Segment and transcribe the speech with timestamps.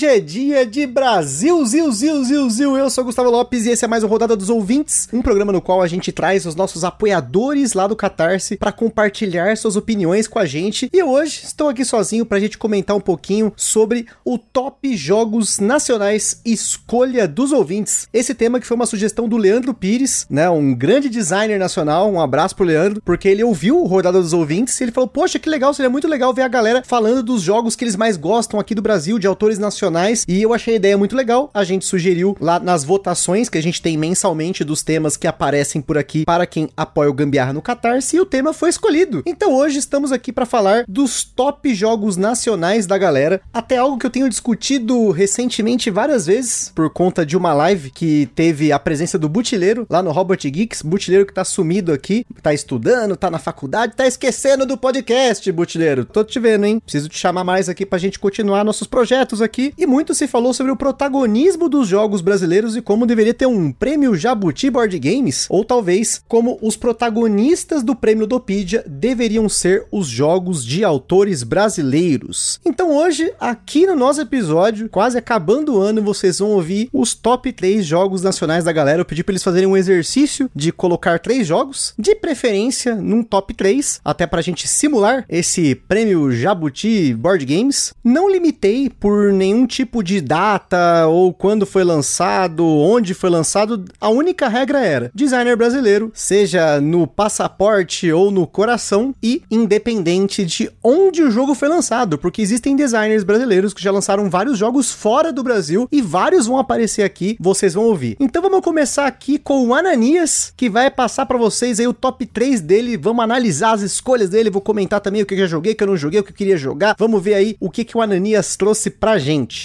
[0.00, 2.74] Hoje é dia de Brasil, Zil, Zil, Zil, Zil.
[2.74, 5.60] Eu sou Gustavo Lopes e esse é mais um Rodada dos Ouvintes, um programa no
[5.60, 10.38] qual a gente traz os nossos apoiadores lá do Catarse para compartilhar suas opiniões com
[10.38, 10.88] a gente.
[10.90, 15.58] E hoje estou aqui sozinho para a gente comentar um pouquinho sobre o Top Jogos
[15.58, 18.08] Nacionais Escolha dos Ouvintes.
[18.10, 22.10] Esse tema que foi uma sugestão do Leandro Pires, né, um grande designer nacional.
[22.10, 25.38] Um abraço pro Leandro, porque ele ouviu o Rodada dos Ouvintes e ele falou: "Poxa,
[25.38, 28.58] que legal, seria muito legal ver a galera falando dos jogos que eles mais gostam
[28.58, 29.89] aqui do Brasil, de autores nacionais,
[30.28, 31.50] e eu achei a ideia muito legal.
[31.52, 35.80] A gente sugeriu lá nas votações que a gente tem mensalmente dos temas que aparecem
[35.80, 39.22] por aqui para quem apoia o Gambiarra no Catarse, e o tema foi escolhido.
[39.26, 44.06] Então hoje estamos aqui para falar dos top jogos nacionais da galera, até algo que
[44.06, 49.18] eu tenho discutido recentemente várias vezes por conta de uma live que teve a presença
[49.18, 53.38] do Butileiro lá no Robert Geeks, Butileiro que tá sumido aqui, tá estudando, tá na
[53.38, 56.04] faculdade, tá esquecendo do podcast, Butileiro.
[56.04, 56.80] Tô te vendo, hein?
[56.80, 60.28] Preciso te chamar mais aqui pra gente continuar nossos projetos aqui aqui e muito se
[60.28, 64.98] falou sobre o protagonismo dos jogos brasileiros e como deveria ter um prêmio Jabuti Board
[64.98, 71.42] Games, ou talvez como os protagonistas do prêmio Dopedia deveriam ser os jogos de autores
[71.42, 72.60] brasileiros.
[72.62, 77.50] Então hoje, aqui no nosso episódio, quase acabando o ano, vocês vão ouvir os top
[77.50, 79.00] 3 jogos nacionais da galera.
[79.00, 83.54] Eu pedi para eles fazerem um exercício de colocar três jogos, de preferência num top
[83.54, 87.94] 3, até pra gente simular esse prêmio Jabuti Board Games.
[88.04, 94.08] Não limitei por nenhum tipo de data ou quando foi lançado, onde foi lançado, a
[94.08, 101.22] única regra era designer brasileiro, seja no passaporte ou no coração e independente de onde
[101.22, 105.42] o jogo foi lançado, porque existem designers brasileiros que já lançaram vários jogos fora do
[105.42, 108.16] Brasil e vários vão aparecer aqui, vocês vão ouvir.
[108.18, 112.26] Então vamos começar aqui com o Ananias, que vai passar para vocês aí o top
[112.26, 115.72] 3 dele, vamos analisar as escolhas dele, vou comentar também o que eu já joguei,
[115.72, 116.96] o que eu não joguei, o que eu queria jogar.
[116.98, 119.59] Vamos ver aí o que que o Ananias trouxe pra gente gente.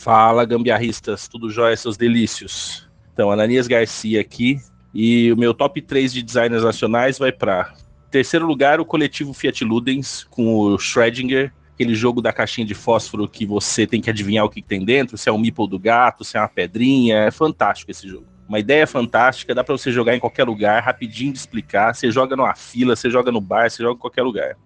[0.00, 2.88] Fala, gambiarristas, tudo jóia, seus delícios.
[3.12, 4.58] Então, Ananias Garcia aqui,
[4.94, 7.74] e o meu top 3 de designers nacionais vai para
[8.10, 13.28] terceiro lugar, o coletivo Fiat Ludens, com o Schrödinger, aquele jogo da caixinha de fósforo
[13.28, 16.24] que você tem que adivinhar o que tem dentro, se é um meeple do gato,
[16.24, 18.24] se é uma pedrinha, é fantástico esse jogo.
[18.48, 22.34] Uma ideia fantástica, dá para você jogar em qualquer lugar, rapidinho de explicar, você joga
[22.34, 24.56] numa fila, você joga no bar, você joga em qualquer lugar.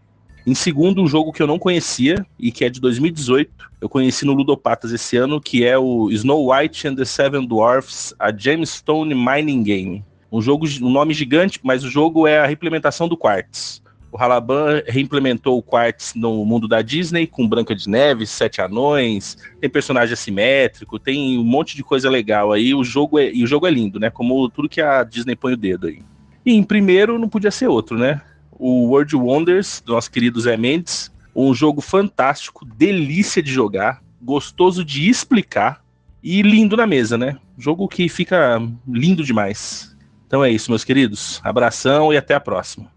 [0.47, 3.51] Em segundo, um jogo que eu não conhecia e que é de 2018.
[3.81, 8.15] Eu conheci no Ludopatas esse ano, que é o Snow White and the Seven Dwarfs,
[8.19, 10.05] a Gemstone Mining Game.
[10.31, 13.83] Um jogo, um nome gigante, mas o jogo é a reimplementação do Quartz.
[14.13, 19.39] O Halaban reimplementou o Quartz no mundo da Disney, com Branca de Neve, Sete Anões,
[19.61, 22.75] tem personagem assimétrico, tem um monte de coisa legal aí.
[22.75, 24.11] O jogo é, e o jogo é lindo, né?
[24.11, 26.03] Como tudo que a Disney põe o dedo aí.
[26.45, 28.21] E em primeiro não podia ser outro, né?
[28.59, 31.13] O World Wonders, do nosso querido Zé Mendes.
[31.35, 35.83] Um jogo fantástico, delícia de jogar, gostoso de explicar
[36.23, 37.37] e lindo na mesa, né?
[37.59, 39.95] Jogo que fica lindo demais.
[40.27, 41.41] Então é isso, meus queridos.
[41.45, 42.93] Abração e até a próxima.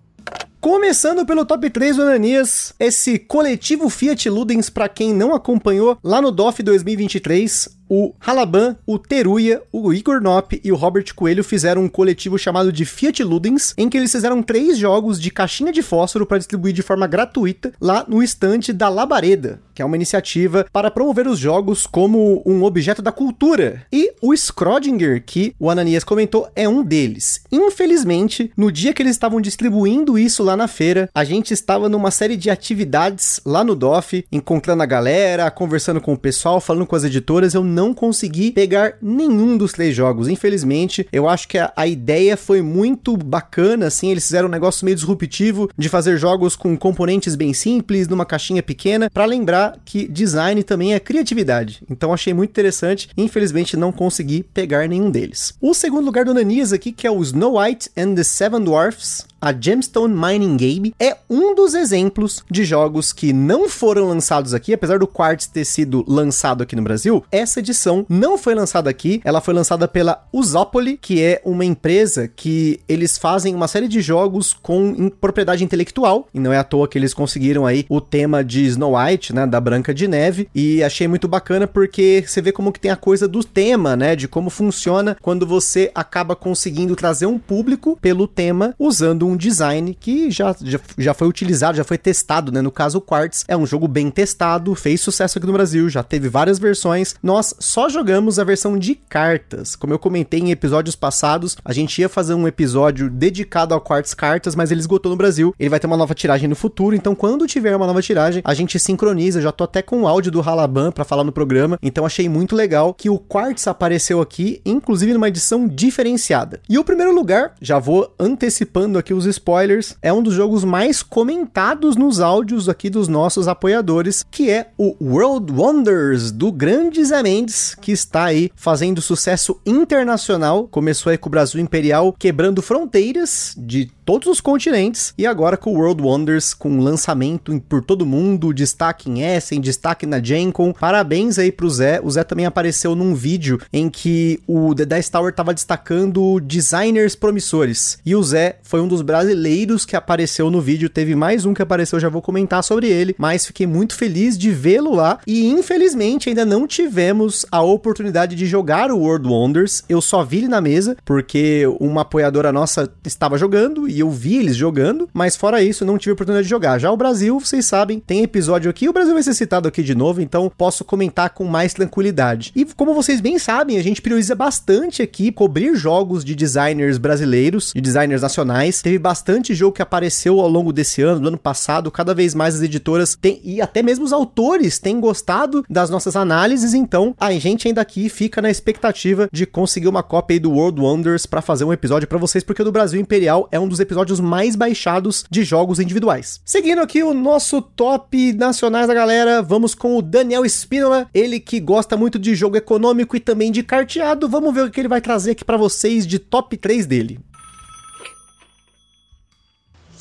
[0.59, 6.21] Começando pelo top 3 do Ananias, esse coletivo Fiat Ludens, para quem não acompanhou, lá
[6.21, 11.83] no DOF 2023, o Halaban, o Teruya, o Igor Nop e o Robert Coelho fizeram
[11.83, 15.81] um coletivo chamado de Fiat Ludens, em que eles fizeram três jogos de caixinha de
[15.81, 20.65] fósforo para distribuir de forma gratuita lá no estante da Labareda, que é uma iniciativa
[20.71, 23.85] para promover os jogos como um objeto da cultura.
[23.91, 27.41] E o Schrödinger, que o Ananias comentou, é um deles.
[27.51, 32.11] Infelizmente, no dia que eles estavam distribuindo isso lá na feira, a gente estava numa
[32.11, 36.95] série de atividades lá no DOF, encontrando a galera, conversando com o pessoal, falando com
[36.95, 37.53] as editoras.
[37.53, 40.27] Eu não consegui pegar nenhum dos três jogos.
[40.27, 44.83] Infelizmente, eu acho que a, a ideia foi muito bacana, assim, eles fizeram um negócio
[44.83, 50.07] meio disruptivo de fazer jogos com componentes bem simples, numa caixinha pequena, para lembrar que
[50.07, 51.83] design também é criatividade.
[51.87, 53.09] Então achei muito interessante.
[53.15, 55.53] Infelizmente, não consegui pegar nenhum deles.
[55.61, 59.27] O segundo lugar do Nanias aqui, que é o Snow White and the Seven Dwarfs,
[59.39, 64.73] a Gemstone Mining Game é um dos exemplos de jogos que não foram lançados aqui,
[64.73, 67.23] apesar do Quartz ter sido lançado aqui no Brasil.
[67.31, 72.27] Essa edição não foi lançada aqui, ela foi lançada pela Usopoly, que é uma empresa
[72.27, 76.87] que eles fazem uma série de jogos com propriedade intelectual, e não é à toa
[76.87, 80.83] que eles conseguiram aí o tema de Snow White, né, da Branca de Neve, e
[80.83, 84.27] achei muito bacana porque você vê como que tem a coisa do tema, né, de
[84.27, 90.31] como funciona quando você acaba conseguindo trazer um público pelo tema usando um design que
[90.31, 92.61] já, já, já foi utilizado, já foi testado, né?
[92.61, 96.03] No caso, o Quartz é um jogo bem testado, fez sucesso aqui no Brasil, já
[96.03, 97.15] teve várias versões.
[97.21, 99.75] Nós só jogamos a versão de cartas.
[99.75, 104.13] Como eu comentei em episódios passados, a gente ia fazer um episódio dedicado ao Quartz
[104.13, 105.53] Cartas, mas ele esgotou no Brasil.
[105.59, 108.53] Ele vai ter uma nova tiragem no futuro, então quando tiver uma nova tiragem, a
[108.53, 109.41] gente sincroniza.
[109.41, 112.55] Já tô até com o áudio do Halaban para falar no programa, então achei muito
[112.55, 116.59] legal que o Quartz apareceu aqui, inclusive numa edição diferenciada.
[116.69, 121.03] E o primeiro lugar, já vou antecipando aqui os spoilers, é um dos jogos mais
[121.03, 127.21] comentados nos áudios aqui dos nossos apoiadores, que é o World Wonders do grande Zé
[127.21, 130.67] Mendes, que está aí fazendo sucesso internacional.
[130.67, 135.73] Começou aí com o Brasil Imperial quebrando fronteiras de todos os continentes e agora com
[135.73, 140.71] o World Wonders com lançamento por todo mundo, destaque em Essen, destaque na Gencon.
[140.71, 141.99] Parabéns aí pro Zé.
[142.01, 147.15] O Zé também apareceu num vídeo em que o The Dice Tower tava destacando designers
[147.15, 147.99] promissores.
[148.05, 150.89] E o Zé foi um dos brasileiros que apareceu no vídeo.
[150.89, 154.51] Teve mais um que apareceu, já vou comentar sobre ele, mas fiquei muito feliz de
[154.51, 159.81] vê-lo lá e infelizmente ainda não tivemos a oportunidade de jogar o World Wonders.
[159.87, 164.35] Eu só vi ele na mesa porque uma apoiadora nossa estava jogando e eu vi
[164.35, 166.77] eles jogando, mas fora isso, não tive oportunidade de jogar.
[166.77, 169.95] Já o Brasil, vocês sabem, tem episódio aqui, o Brasil vai ser citado aqui de
[169.95, 172.51] novo, então posso comentar com mais tranquilidade.
[172.53, 177.71] E como vocês bem sabem, a gente prioriza bastante aqui cobrir jogos de designers brasileiros,
[177.73, 178.81] de designers nacionais.
[178.81, 182.55] Teve bastante jogo que apareceu ao longo desse ano, do ano passado, cada vez mais
[182.55, 187.31] as editoras têm, e até mesmo os autores têm gostado das nossas análises, então a
[187.33, 191.41] gente ainda aqui fica na expectativa de conseguir uma cópia aí do World Wonders para
[191.41, 194.55] fazer um episódio para vocês, porque o do Brasil Imperial é um dos episódios mais
[194.55, 196.41] baixados de jogos individuais.
[196.45, 201.59] Seguindo aqui o nosso top nacionais da galera, vamos com o Daniel Spínola, ele que
[201.59, 204.27] gosta muito de jogo econômico e também de carteado.
[204.27, 207.19] Vamos ver o que ele vai trazer aqui para vocês de top 3 dele.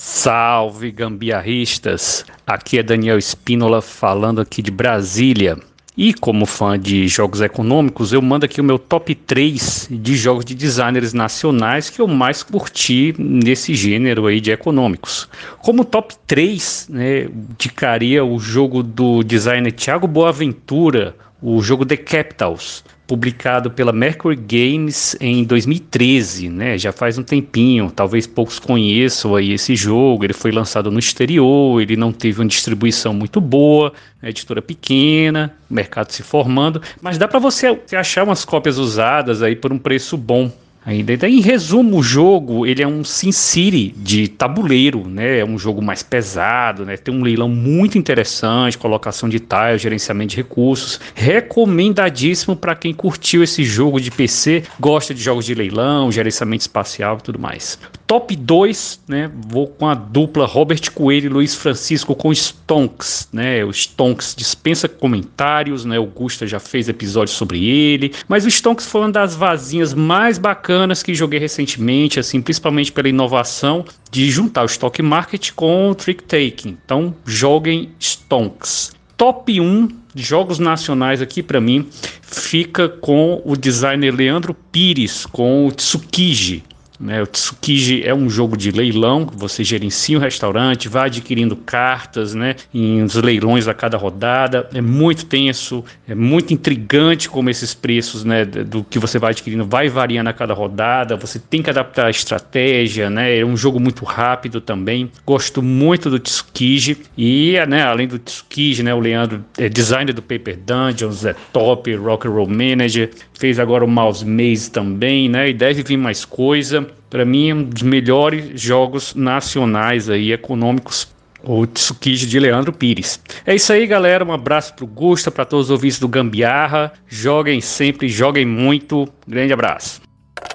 [0.09, 2.25] Salve gambiarristas!
[2.47, 5.59] Aqui é Daniel Spínola falando aqui de Brasília.
[5.97, 10.45] E como fã de jogos econômicos, eu mando aqui o meu top 3 de jogos
[10.45, 15.29] de designers nacionais que eu mais curti nesse gênero aí de econômicos.
[15.59, 22.85] Como top 3, né, indicaria o jogo do designer Thiago Boaventura, o jogo The Capitals,
[23.07, 26.77] publicado pela Mercury Games em 2013, né?
[26.77, 30.25] Já faz um tempinho, talvez poucos conheçam aí esse jogo.
[30.25, 34.31] Ele foi lançado no exterior, ele não teve uma distribuição muito boa, né?
[34.31, 39.73] editora pequena, mercado se formando, mas dá para você achar umas cópias usadas aí por
[39.73, 40.51] um preço bom
[40.87, 41.13] ainda.
[41.13, 45.41] Então, em resumo, o jogo ele é um Sin City de tabuleiro, né?
[45.41, 46.97] É um jogo mais pesado, né?
[46.97, 51.01] Tem um leilão muito interessante, colocação de tiles, gerenciamento de recursos.
[51.15, 57.19] Recomendadíssimo para quem curtiu esse jogo de PC, gosta de jogos de leilão, gerenciamento espacial
[57.19, 57.77] e tudo mais.
[58.07, 59.29] Top 2, né?
[59.49, 63.65] Vou com a dupla Robert Coelho e Luiz Francisco com Stonks, né?
[63.65, 65.99] O Stonks dispensa comentários, né?
[65.99, 70.39] O Gusta já fez episódio sobre ele, mas o Stonks foi uma das vazinhas mais
[70.39, 75.95] bacanas que joguei recentemente, assim, principalmente pela inovação de juntar o stock market com o
[75.95, 76.77] trick taking.
[76.85, 78.93] Então, joguem Stonks.
[79.17, 81.89] Top 1 jogos nacionais aqui para mim
[82.23, 86.65] fica com o designer Leandro Pires com o Tsukiji.
[86.99, 92.35] Né, o Tsukiji é um jogo de leilão, você gerencia um restaurante, vai adquirindo cartas
[92.35, 94.69] né, em os leilões a cada rodada.
[94.73, 99.67] É muito tenso, é muito intrigante como esses preços né, do que você vai adquirindo
[99.67, 101.17] vai variando a cada rodada.
[101.17, 105.11] Você tem que adaptar a estratégia, né, é um jogo muito rápido também.
[105.27, 110.23] Gosto muito do Tsukiji e né, além do Tsukiji, né, o Leandro é designer do
[110.23, 115.51] Paper Dungeons, é top, Rock and Roll Manager, fez agora o Mouse Maze também, né,
[115.51, 121.09] e deve vir mais coisa para mim, é um dos melhores jogos nacionais aí, econômicos
[121.43, 123.21] o Tsukiji de Leandro Pires.
[123.47, 124.25] É isso aí, galera.
[124.25, 126.93] Um abraço pro Gusta, para todos os ouvintes do Gambiarra.
[127.07, 129.09] Joguem sempre, joguem muito.
[129.27, 130.03] Grande abraço.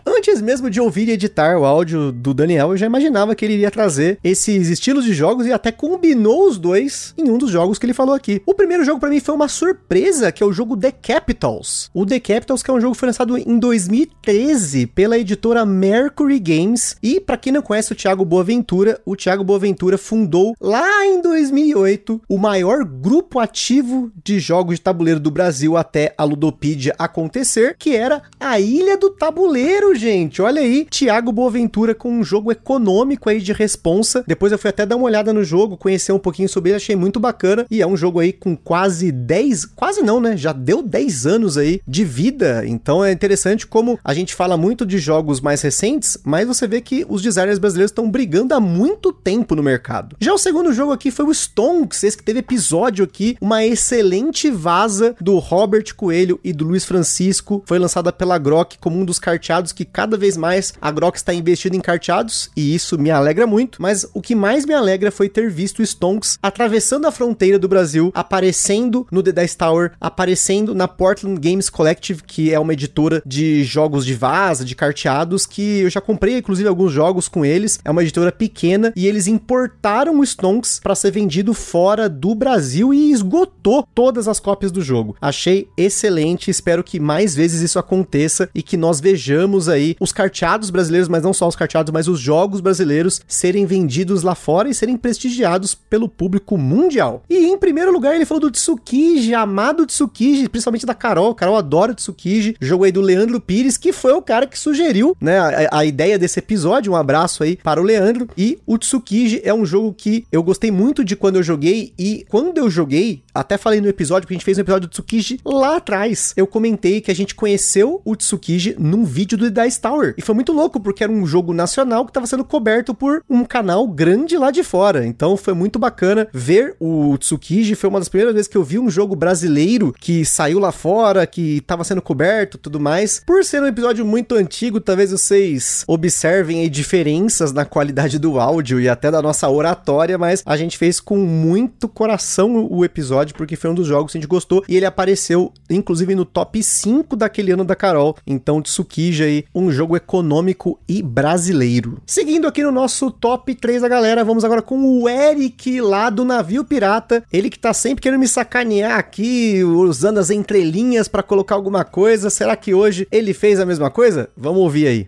[0.05, 3.53] Antes mesmo de ouvir e editar o áudio do Daniel, eu já imaginava que ele
[3.53, 7.77] iria trazer esses estilos de jogos e até combinou os dois em um dos jogos
[7.77, 8.41] que ele falou aqui.
[8.46, 11.89] O primeiro jogo para mim foi uma surpresa, que é o jogo The Capitals.
[11.93, 16.39] O The Capitals que é um jogo que foi lançado em 2013 pela editora Mercury
[16.39, 21.22] Games e para quem não conhece o Thiago Boaventura, o Thiago Boaventura fundou lá em
[21.22, 27.75] 2008 o maior grupo ativo de jogos de tabuleiro do Brasil até a Ludopedia acontecer,
[27.77, 30.41] que era a Ilha do Tabuleiro, gente.
[30.41, 34.24] Olha aí, Thiago Boaventura com um jogo econômico aí de responsa.
[34.27, 36.95] Depois eu fui até dar uma olhada no jogo, conhecer um pouquinho sobre ele, achei
[36.95, 37.65] muito bacana.
[37.69, 40.36] E é um jogo aí com quase 10, quase não, né?
[40.38, 42.63] Já deu 10 anos aí de vida.
[42.65, 46.81] Então é interessante como a gente fala muito de jogos mais recentes, mas você vê
[46.81, 50.15] que os designers brasileiros estão brigando há muito tempo no mercado.
[50.19, 54.50] Já o segundo jogo aqui foi o Stonks, esse que teve episódio aqui, uma excelente
[54.50, 57.63] vaza do Robert Coelho e do Luiz Francisco.
[57.65, 61.33] Foi lançada pela Grok como um dos carteados que cada vez mais a Grok está
[61.33, 63.81] investindo em carteados e isso me alegra muito.
[63.81, 68.11] Mas o que mais me alegra foi ter visto Stonks atravessando a fronteira do Brasil,
[68.13, 73.63] aparecendo no The Dice Tower, aparecendo na Portland Games Collective, que é uma editora de
[73.63, 77.79] jogos de vaza, de carteados, que eu já comprei inclusive alguns jogos com eles.
[77.83, 82.93] É uma editora pequena e eles importaram o Stonks para ser vendido fora do Brasil
[82.93, 85.15] e esgotou todas as cópias do jogo.
[85.21, 90.69] Achei excelente, espero que mais vezes isso aconteça e que nós vejamos aí os carteados
[90.69, 94.73] brasileiros, mas não só os carteados, mas os jogos brasileiros serem vendidos lá fora e
[94.73, 97.23] serem prestigiados pelo público mundial.
[97.29, 101.33] E em primeiro lugar, ele falou do Tsukiji, amado Tsukiji, principalmente da Carol.
[101.33, 102.55] Carol adora o Tsukiji.
[102.59, 106.19] Jogo aí do Leandro Pires, que foi o cara que sugeriu, né, a, a ideia
[106.19, 106.91] desse episódio.
[106.91, 108.27] Um abraço aí para o Leandro.
[108.37, 112.25] E o Tsukiji é um jogo que eu gostei muito de quando eu joguei e
[112.29, 115.39] quando eu joguei, até falei no episódio, porque a gente fez um episódio do Tsukiji
[115.45, 116.33] lá atrás.
[116.35, 120.13] Eu comentei que a gente conheceu o Tsukiji num vídeo do Dice Tower.
[120.18, 123.44] E foi muito louco, porque era um jogo nacional que estava sendo coberto por um
[123.44, 125.06] canal grande lá de fora.
[125.06, 127.75] Então foi muito bacana ver o Tsukiji.
[127.75, 131.25] Foi uma das primeiras vezes que eu vi um jogo brasileiro que saiu lá fora,
[131.27, 133.22] que estava sendo coberto tudo mais.
[133.25, 138.80] Por ser um episódio muito antigo, talvez vocês observem aí diferenças na qualidade do áudio
[138.80, 143.56] e até da nossa oratória, mas a gente fez com muito coração o episódio, porque
[143.56, 147.15] foi um dos jogos que a gente gostou e ele apareceu, inclusive, no top 5
[147.15, 148.15] daquele ano da Carol.
[148.25, 152.01] Então, Tsukiji aí, um jogo econômico e brasileiro.
[152.05, 156.25] Seguindo aqui no nosso top 3 da galera, vamos agora com o Eric lá do
[156.25, 157.24] Navio Pirata.
[157.31, 162.29] Ele que tá sempre querendo me sacanear aqui, usando as entrelinhas para colocar alguma coisa.
[162.29, 164.29] Será que hoje ele fez a mesma coisa?
[164.36, 165.08] Vamos ouvir aí.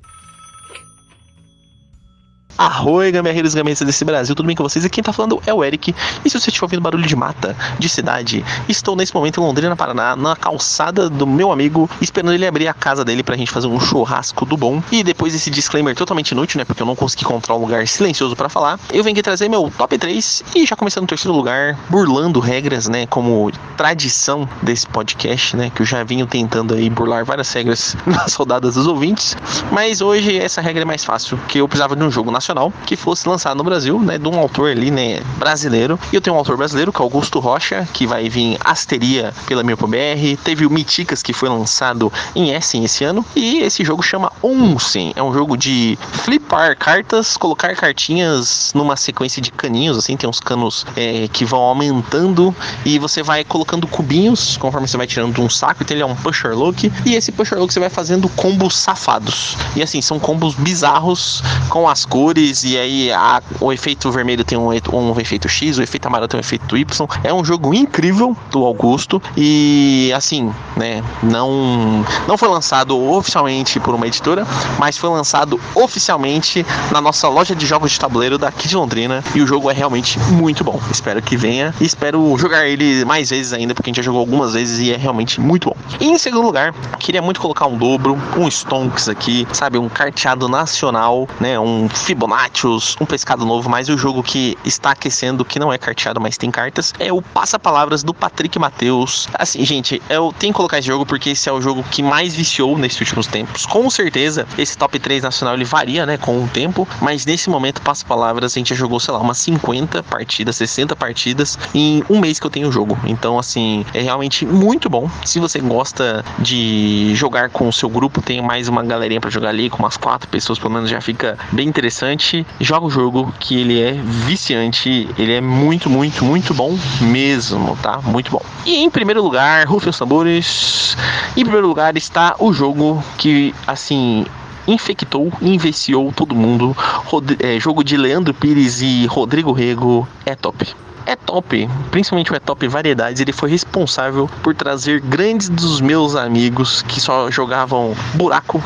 [2.58, 4.86] Arroi, gamberreiros e gamberreiras desse Brasil, tudo bem com vocês?
[4.86, 5.94] E quem tá falando é o Eric.
[6.24, 9.76] E se você estiver ouvindo barulho de mata, de cidade, estou nesse momento em Londrina,
[9.76, 13.68] Paraná, na calçada do meu amigo, esperando ele abrir a casa dele pra gente fazer
[13.68, 14.84] um churrasco do bom.
[14.92, 16.66] E depois desse disclaimer totalmente inútil, né?
[16.66, 19.72] Porque eu não consegui encontrar um lugar silencioso para falar, eu venho aqui trazer meu
[19.76, 23.08] top 3 e já começando no terceiro lugar, burlando regras, né?
[23.08, 25.72] Como tradição desse podcast, né?
[25.74, 29.36] Que eu já vinha tentando aí burlar várias regras nas rodadas dos ouvintes.
[29.72, 32.98] Mas hoje essa regra é mais fácil, que eu precisava de um jogo nacional que
[32.98, 35.98] fosse lançado no Brasil, né, de um autor ali, né, brasileiro.
[36.12, 39.64] E eu tenho um autor brasileiro, que é Augusto Rocha, que vai vir Asteria pela
[39.64, 40.38] minha BR.
[40.44, 43.26] Teve o Miticas, que foi lançado em Essen esse ano.
[43.36, 45.14] E esse jogo chama Onsen.
[45.16, 50.40] É um jogo de flipar cartas, colocar cartinhas numa sequência de caninhos, assim, tem uns
[50.40, 55.42] canos é, que vão aumentando e você vai colocando cubinhos conforme você vai tirando de
[55.42, 55.84] um saco.
[55.84, 56.92] Então ele é um pusher look.
[57.06, 59.56] E esse pusher look você vai fazendo combos safados.
[59.76, 64.58] E assim, são combos bizarros com as cores e aí a, o efeito vermelho tem
[64.58, 67.08] um, um efeito X, o efeito amarelo tem um efeito Y.
[67.24, 73.96] É um jogo incrível do Augusto e assim, né, não não foi lançado oficialmente por
[73.96, 74.46] uma editora,
[74.78, 79.42] mas foi lançado oficialmente na nossa loja de jogos de tabuleiro daqui de Londrina e
[79.42, 80.80] o jogo é realmente muito bom.
[80.92, 84.20] Espero que venha e espero jogar ele mais vezes ainda, porque a gente já jogou
[84.20, 85.75] algumas vezes e é realmente muito bom.
[86.00, 90.48] E em segundo lugar, queria muito colocar um dobro, um Stonks aqui, sabe, um carteado
[90.48, 95.60] nacional, né, um Fibonacci Fibonaccios, um pescado novo, mas o jogo que está aquecendo, que
[95.60, 99.27] não é carteado, mas tem cartas, é o Passa-Palavras do Patrick Matheus.
[99.34, 102.34] Assim, gente, eu tenho que colocar esse jogo porque esse é o jogo que mais
[102.34, 103.65] viciou nesses últimos tempos.
[103.65, 107.82] Com certeza, esse top 3 nacional ele varia, né, com o tempo, mas nesse momento,
[107.82, 112.39] Passa-Palavras, a gente já jogou, sei lá, umas 50 partidas, 60 partidas em um mês
[112.39, 112.98] que eu tenho o jogo.
[113.03, 115.10] Então, assim, é realmente muito bom.
[115.25, 119.50] Se você gosta de jogar com o seu grupo, tem mais uma galerinha para jogar
[119.50, 122.12] ali, com umas quatro pessoas, pelo menos já fica bem interessante
[122.60, 123.93] joga o jogo que ele é
[124.25, 128.00] viciante, ele é muito, muito, muito bom mesmo, tá?
[128.01, 128.41] Muito bom.
[128.65, 130.98] E em primeiro lugar, rufem os tambores.
[131.36, 134.25] Em primeiro lugar está o jogo que, assim,
[134.67, 136.75] infectou, investiou todo mundo.
[137.05, 140.65] Rod é, jogo de Leandro Pires e Rodrigo Rego é top
[141.06, 146.16] é top, principalmente o é top variedades, ele foi responsável por trazer grandes dos meus
[146.16, 148.64] amigos que só jogavam buraco,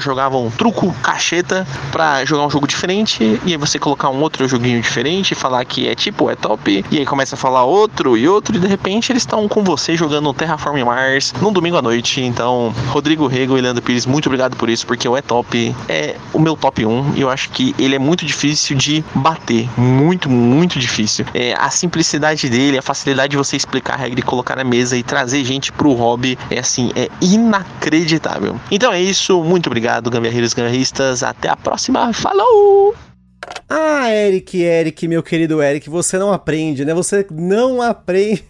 [0.00, 4.80] jogavam truco, cacheta, pra jogar um jogo diferente, e aí você colocar um outro joguinho
[4.80, 8.56] diferente, falar que é tipo, é top, e aí começa a falar outro e outro,
[8.56, 12.20] e de repente eles estão com você jogando Terraform Mars num domingo à noite.
[12.20, 16.16] Então, Rodrigo Rego e Leandro Pires, muito obrigado por isso, porque o é top é
[16.32, 20.28] o meu top 1, e eu acho que ele é muito difícil de bater, muito,
[20.28, 21.24] muito difícil.
[21.32, 24.96] É, a simplicidade dele, a facilidade de você explicar a regra e colocar na mesa
[24.96, 28.60] e trazer gente pro hobby, é assim, é inacreditável.
[28.70, 33.09] Então é isso, muito obrigado, gambiarreiros gambiarristas, até a próxima, falou!
[33.72, 36.92] Ah, Eric, Eric, meu querido Eric, você não aprende, né?
[36.92, 38.42] Você não aprende.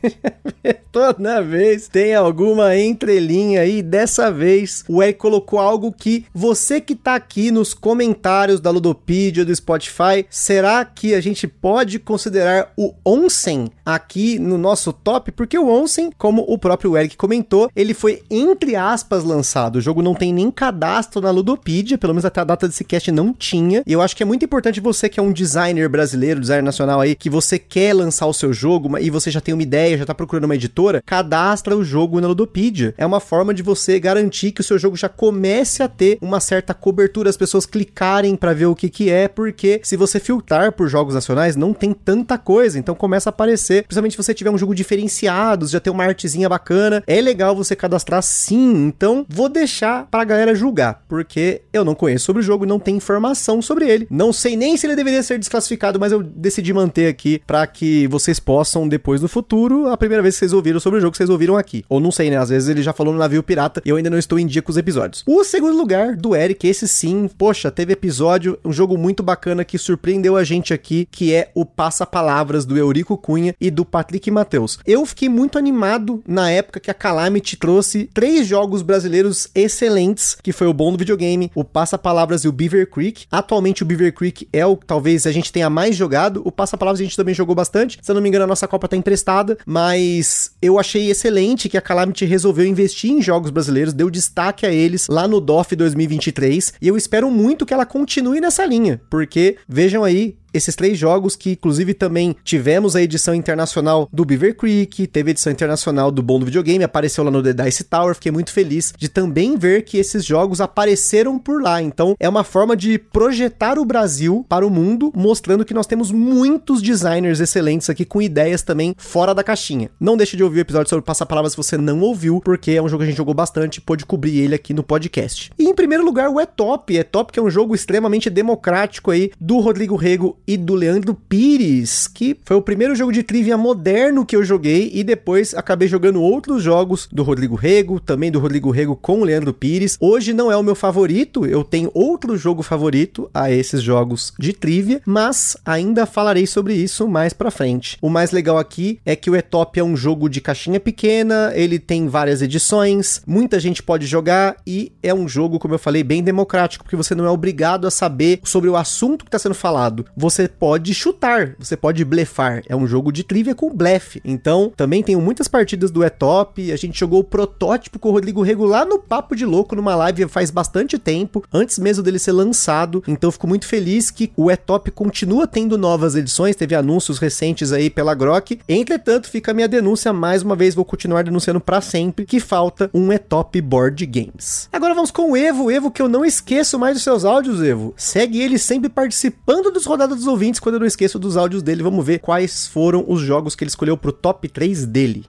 [0.90, 3.82] Toda vez tem alguma entrelinha aí.
[3.82, 9.44] Dessa vez, o Eric colocou algo que você que tá aqui nos comentários da Ludopedia,
[9.44, 15.32] do Spotify, será que a gente pode considerar o Onsen aqui no nosso top?
[15.32, 19.76] Porque o Onsen, como o próprio Eric comentou, ele foi entre aspas lançado.
[19.76, 23.12] O jogo não tem nem cadastro na Ludopedia, pelo menos até a data desse cast
[23.12, 23.82] não tinha.
[23.86, 27.00] E eu acho que é muito importante você que é um designer brasileiro, designer nacional
[27.00, 30.06] aí, que você quer lançar o seu jogo e você já tem uma ideia, já
[30.06, 32.94] tá procurando uma editora, cadastra o jogo na Ludopedia.
[32.96, 36.40] É uma forma de você garantir que o seu jogo já comece a ter uma
[36.40, 40.72] certa cobertura, as pessoas clicarem para ver o que que é, porque se você filtrar
[40.72, 44.50] por jogos nacionais, não tem tanta coisa, então começa a aparecer, principalmente se você tiver
[44.50, 49.48] um jogo diferenciado, já tem uma artezinha bacana, é legal você cadastrar sim, então vou
[49.48, 53.88] deixar pra galera julgar, porque eu não conheço sobre o jogo, não tenho informação sobre
[53.88, 57.66] ele, não sei nem se ele deveria ser desclassificado, mas eu decidi manter aqui para
[57.66, 61.16] que vocês possam, depois no futuro, a primeira vez que vocês ouviram sobre o jogo,
[61.16, 61.84] vocês ouviram aqui.
[61.88, 62.36] Ou não sei, né?
[62.36, 64.62] Às vezes ele já falou no navio pirata e eu ainda não estou em dia
[64.62, 65.24] com os episódios.
[65.26, 69.78] O segundo lugar do Eric, esse sim, poxa, teve episódio, um jogo muito bacana que
[69.78, 74.78] surpreendeu a gente aqui, que é o Passa-Palavras do Eurico Cunha e do Patrick Matheus.
[74.86, 80.52] Eu fiquei muito animado na época que a Calamity trouxe três jogos brasileiros excelentes, que
[80.52, 83.26] foi o bom do videogame, o Passa-Palavras e o Beaver Creek.
[83.30, 86.42] Atualmente o Beaver Creek é o talvez a gente tenha mais jogado.
[86.44, 88.00] O Passa-Palavras a gente também jogou bastante.
[88.02, 89.56] Se eu não me engano, a nossa Copa tá emprestada.
[89.64, 94.72] Mas eu achei excelente que a Calamity resolveu investir em jogos brasileiros, deu destaque a
[94.72, 96.74] eles lá no DOF 2023.
[96.82, 99.00] E eu espero muito que ela continue nessa linha.
[99.08, 104.56] Porque, vejam aí, esses três jogos que inclusive também tivemos a edição internacional do Beaver
[104.56, 108.32] Creek, teve edição internacional do Bom do Videogame, apareceu lá no The Dice Tower, fiquei
[108.32, 111.82] muito feliz de também ver que esses jogos apareceram por lá.
[111.82, 116.10] Então é uma forma de projetar o Brasil para o mundo, mostrando que nós temos
[116.10, 119.90] muitos designers excelentes aqui com ideias também fora da caixinha.
[120.00, 122.88] Não deixe de ouvir o episódio sobre Passa-Palavras se você não ouviu, porque é um
[122.88, 125.50] jogo que a gente jogou bastante e pôde cobrir ele aqui no podcast.
[125.58, 126.94] E em primeiro lugar, o E-Top.
[126.94, 132.06] E-Top que é um jogo extremamente democrático aí do Rodrigo Rego e do Leandro Pires,
[132.06, 136.22] que foi o primeiro jogo de trivia moderno que eu joguei e depois acabei jogando
[136.22, 139.96] outros jogos do Rodrigo Rego, também do Rodrigo Rego com o Leandro Pires.
[140.00, 144.52] Hoje não é o meu favorito, eu tenho outro jogo favorito a esses jogos de
[144.52, 147.98] trivia, mas ainda falarei sobre isso mais pra frente.
[148.00, 151.78] O mais legal aqui é que o Etop é um jogo de caixinha pequena, ele
[151.78, 156.22] tem várias edições, muita gente pode jogar e é um jogo, como eu falei, bem
[156.22, 160.06] democrático, porque você não é obrigado a saber sobre o assunto que está sendo falado.
[160.16, 162.62] Você pode chutar, você pode blefar.
[162.68, 164.20] É um jogo de trivia com blefe.
[164.24, 166.70] Então, também tenho muitas partidas do E-Top.
[166.72, 169.94] A gente jogou o protótipo com o Rodrigo Rego lá no Papo de Louco, numa
[169.94, 173.02] live faz bastante tempo, antes mesmo dele ser lançado.
[173.06, 176.56] Então, fico muito feliz que o E-Top continua tendo novas edições.
[176.56, 178.60] Teve anúncios recentes aí pela Grok.
[178.68, 180.12] Entretanto, fica a minha denúncia.
[180.12, 184.68] Mais uma vez, vou continuar denunciando para sempre que falta um E-Top Board Games.
[184.72, 185.70] Agora vamos com o Evo.
[185.70, 187.94] Evo, que eu não esqueço mais dos seus áudios, Evo.
[187.96, 191.82] Segue ele sempre participando dos rodadas dos ouvintes quando eu não esqueço dos áudios dele.
[191.82, 195.24] Vamos ver quais foram os jogos que ele escolheu pro top 3 dele.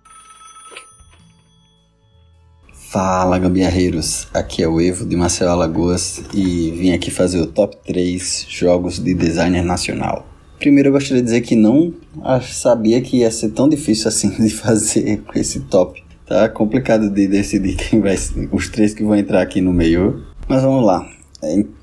[2.91, 7.77] Fala gambiarreiros, aqui é o Evo de Marcelo Alagoas e vim aqui fazer o top
[7.87, 10.27] 3 jogos de designer nacional.
[10.59, 11.93] Primeiro eu gostaria de dizer que não
[12.41, 16.03] sabia que ia ser tão difícil assim de fazer esse top.
[16.27, 18.15] Tá complicado de decidir quem vai
[18.51, 20.23] os três que vão entrar aqui no meio.
[20.47, 21.09] Mas vamos lá.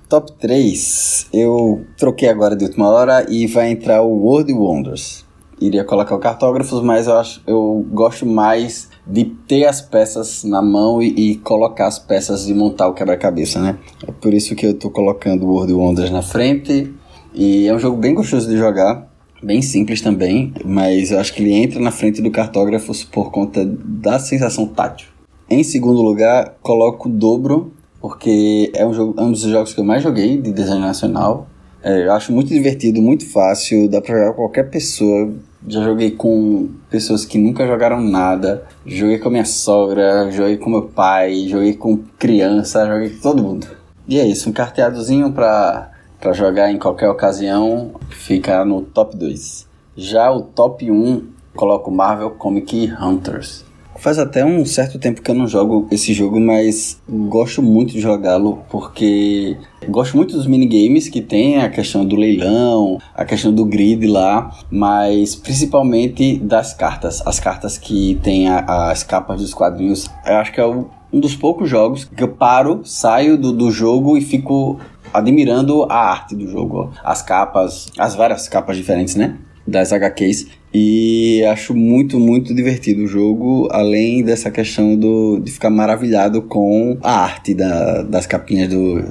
[0.09, 5.23] Top 3, eu troquei agora de última hora e vai entrar o World Wonders.
[5.61, 10.63] Iria colocar o cartógrafos, mas eu acho eu gosto mais de ter as peças na
[10.63, 13.79] mão e, e colocar as peças e montar o quebra-cabeça, né?
[14.07, 16.91] É por isso que eu tô colocando o World Wonders na frente.
[17.35, 19.07] E é um jogo bem gostoso de jogar,
[19.43, 23.63] bem simples também, mas eu acho que ele entra na frente do cartógrafos por conta
[23.67, 25.09] da sensação tátil.
[25.51, 29.81] Em segundo lugar, coloco o Dobro, porque é um, jogo, é um dos jogos que
[29.81, 31.47] eu mais joguei de design nacional.
[31.83, 35.33] É, eu acho muito divertido, muito fácil, dá pra jogar com qualquer pessoa.
[35.67, 38.65] Já joguei com pessoas que nunca jogaram nada.
[38.87, 43.67] Joguei com minha sogra, joguei com meu pai, joguei com criança, joguei com todo mundo.
[44.07, 49.67] E é isso, um carteadozinho pra, pra jogar em qualquer ocasião, fica no top 2.
[49.97, 53.68] Já o top 1, coloco Marvel Comic Hunters.
[53.99, 58.01] Faz até um certo tempo que eu não jogo esse jogo, mas gosto muito de
[58.01, 59.57] jogá-lo porque
[59.89, 64.57] gosto muito dos minigames que tem, a questão do leilão, a questão do grid lá,
[64.71, 67.21] mas principalmente das cartas.
[67.27, 71.19] As cartas que tem a, as capas dos quadrinhos, eu acho que é o, um
[71.19, 74.79] dos poucos jogos que eu paro, saio do, do jogo e fico
[75.13, 76.93] admirando a arte do jogo.
[77.03, 79.37] As capas, as várias capas diferentes, né?
[79.67, 80.47] Das HQs.
[80.73, 86.99] E acho muito, muito divertido o jogo, além dessa questão do, de ficar maravilhado com
[87.03, 89.03] a arte da, das capinhas do,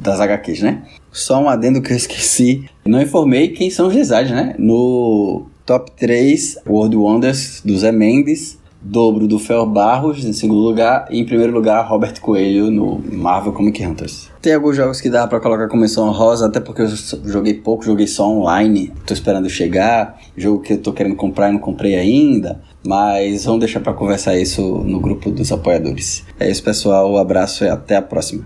[0.00, 0.82] das HQs, né?
[1.10, 2.64] Só um adendo que eu esqueci.
[2.84, 4.54] Não informei quem são os designs, né?
[4.58, 11.08] No top 3, World Wonders, do Zé Mendes dobro do Fel Barros em segundo lugar
[11.10, 14.30] e em primeiro lugar Robert Coelho no Marvel Comic Hunters.
[14.46, 16.86] Tem alguns jogos que dá para colocar como menção rosa, até porque eu
[17.24, 21.52] joguei pouco, joguei só online, tô esperando chegar, jogo que eu tô querendo comprar e
[21.54, 26.24] não comprei ainda, mas vamos deixar para conversar isso no grupo dos apoiadores.
[26.38, 28.44] É isso, pessoal, um abraço e até a próxima.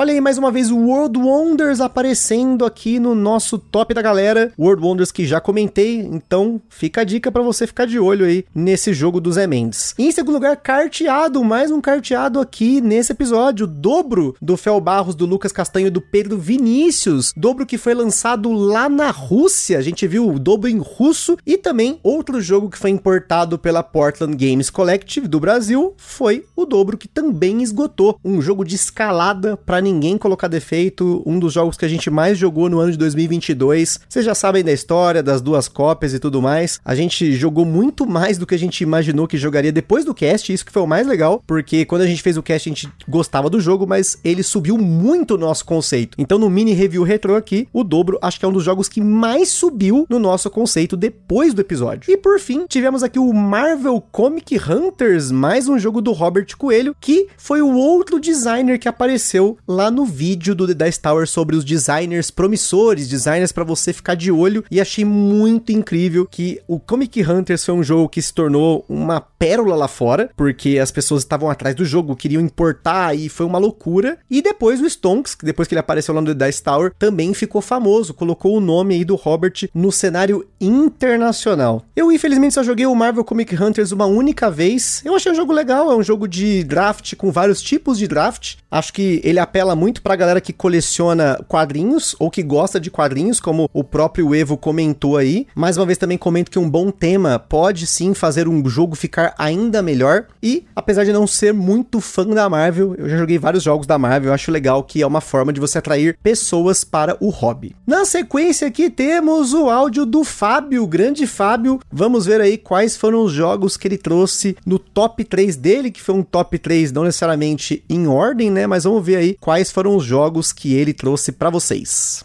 [0.00, 4.50] Olha aí mais uma vez o World Wonders aparecendo aqui no nosso top da galera.
[4.58, 8.46] World Wonders que já comentei, então fica a dica para você ficar de olho aí
[8.54, 9.94] nesse jogo dos Mendes.
[9.98, 15.26] Em segundo lugar, carteado, mais um carteado aqui nesse episódio, dobro do Fel Barros, do
[15.26, 19.76] Lucas Castanho e do Pedro Vinícius, dobro que foi lançado lá na Rússia.
[19.76, 23.82] A gente viu o dobro em russo e também outro jogo que foi importado pela
[23.82, 29.58] Portland Games Collective do Brasil foi o dobro que também esgotou, um jogo de escalada
[29.58, 32.98] para ninguém colocar defeito, um dos jogos que a gente mais jogou no ano de
[32.98, 34.00] 2022.
[34.08, 36.80] Vocês já sabem da história, das duas cópias e tudo mais.
[36.84, 40.52] A gente jogou muito mais do que a gente imaginou que jogaria depois do cast,
[40.52, 42.88] isso que foi o mais legal, porque quando a gente fez o cast a gente
[43.08, 46.16] gostava do jogo, mas ele subiu muito o nosso conceito.
[46.18, 49.00] Então no mini review retro aqui, o dobro acho que é um dos jogos que
[49.00, 52.10] mais subiu no nosso conceito depois do episódio.
[52.12, 56.94] E por fim, tivemos aqui o Marvel Comic Hunters, mais um jogo do Robert Coelho,
[57.00, 61.54] que foi o outro designer que apareceu lá no vídeo do The Dice Tower sobre
[61.54, 66.80] os designers promissores, designers para você ficar de olho, e achei muito incrível que o
[66.80, 71.22] Comic Hunters foi um jogo que se tornou uma pérola lá fora, porque as pessoas
[71.22, 74.18] estavam atrás do jogo, queriam importar e foi uma loucura.
[74.28, 77.62] E depois o Stonks, depois que ele apareceu lá no The Dice Tower, também ficou
[77.62, 81.84] famoso, colocou o nome aí do Robert no cenário internacional.
[81.94, 85.00] Eu infelizmente só joguei o Marvel Comic Hunters uma única vez.
[85.04, 88.56] Eu achei um jogo legal, é um jogo de draft com vários tipos de draft.
[88.70, 93.40] Acho que ele apela muito pra galera que coleciona quadrinhos ou que gosta de quadrinhos,
[93.40, 95.46] como o próprio Evo comentou aí.
[95.54, 99.34] Mais uma vez também comento que um bom tema pode sim fazer um jogo ficar
[99.38, 100.26] ainda melhor.
[100.42, 103.98] E apesar de não ser muito fã da Marvel, eu já joguei vários jogos da
[103.98, 107.74] Marvel, eu acho legal que é uma forma de você atrair pessoas para o hobby.
[107.86, 111.80] Na sequência aqui temos o áudio do Fábio, grande Fábio.
[111.90, 116.00] Vamos ver aí quais foram os jogos que ele trouxe no top 3 dele, que
[116.00, 119.96] foi um top 3 não necessariamente em ordem, né, mas vamos ver aí quais foram
[119.96, 122.24] os jogos que ele trouxe para vocês.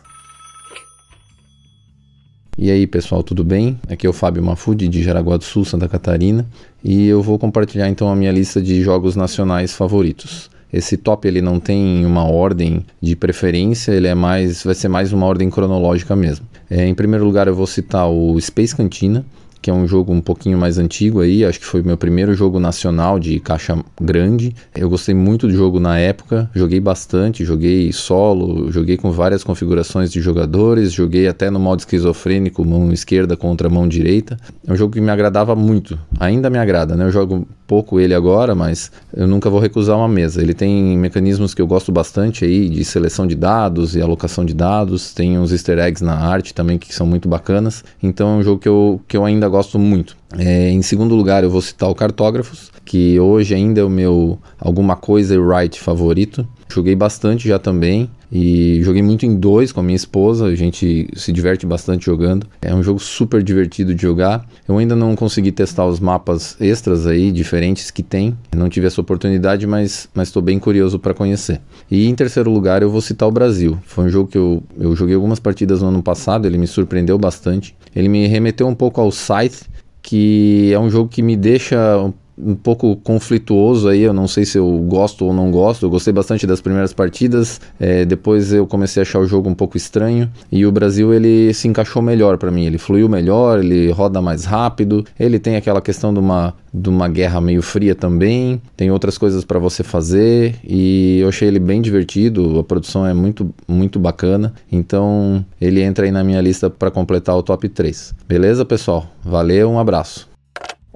[2.55, 3.79] E aí pessoal, tudo bem?
[3.89, 6.47] Aqui é o Fábio Mafudi de Jaraguá do Sul, Santa Catarina,
[6.83, 10.51] e eu vou compartilhar então a minha lista de jogos nacionais favoritos.
[10.71, 15.11] Esse top ele não tem uma ordem de preferência, ele é mais, vai ser mais
[15.11, 16.45] uma ordem cronológica mesmo.
[16.69, 19.25] É, em primeiro lugar eu vou citar o Space Cantina,
[19.65, 22.59] que é um jogo um pouquinho mais antigo aí, acho que foi meu primeiro jogo
[22.59, 24.55] nacional de caixa grande.
[24.75, 30.11] Eu gostei muito do jogo na época, joguei bastante, joguei solo, joguei com várias configurações
[30.11, 34.37] de jogadores, joguei até no modo esquizofrênico, mão esquerda contra mão direita.
[34.67, 37.03] É um jogo que me agradava muito, ainda me agrada, né?
[37.03, 40.41] Eu jogo pouco ele agora, mas eu nunca vou recusar uma mesa.
[40.41, 44.53] Ele tem mecanismos que eu gosto bastante aí, de seleção de dados e alocação de
[44.53, 47.83] dados, tem uns easter eggs na arte também que são muito bacanas.
[48.01, 50.17] Então é um jogo que eu, que eu ainda gosto muito.
[50.37, 54.37] É, em segundo lugar, eu vou citar o Cartógrafos, que hoje ainda é o meu
[54.59, 56.45] alguma coisa write favorito.
[56.67, 60.45] Joguei bastante já também e joguei muito em dois com a minha esposa.
[60.45, 62.47] A gente se diverte bastante jogando.
[62.61, 64.45] É um jogo super divertido de jogar.
[64.67, 68.35] Eu ainda não consegui testar os mapas extras aí diferentes que tem.
[68.55, 71.61] Não tive essa oportunidade, mas estou bem curioso para conhecer.
[71.89, 73.77] E em terceiro lugar, eu vou citar o Brasil.
[73.85, 76.45] Foi um jogo que eu, eu joguei algumas partidas no ano passado.
[76.45, 77.75] Ele me surpreendeu bastante.
[77.95, 79.65] Ele me remeteu um pouco ao Scythe
[80.05, 84.57] que é um jogo que me deixa um pouco conflituoso aí, eu não sei se
[84.57, 85.85] eu gosto ou não gosto.
[85.85, 89.53] Eu gostei bastante das primeiras partidas, é, depois eu comecei a achar o jogo um
[89.53, 92.65] pouco estranho e o Brasil ele se encaixou melhor para mim.
[92.65, 97.07] Ele fluiu melhor, ele roda mais rápido, ele tem aquela questão de uma, de uma
[97.07, 101.81] guerra meio fria também, tem outras coisas para você fazer e eu achei ele bem
[101.81, 102.59] divertido.
[102.59, 107.35] A produção é muito, muito bacana, então ele entra aí na minha lista para completar
[107.35, 108.13] o top 3.
[108.27, 109.07] Beleza, pessoal?
[109.23, 110.34] Valeu, um abraço.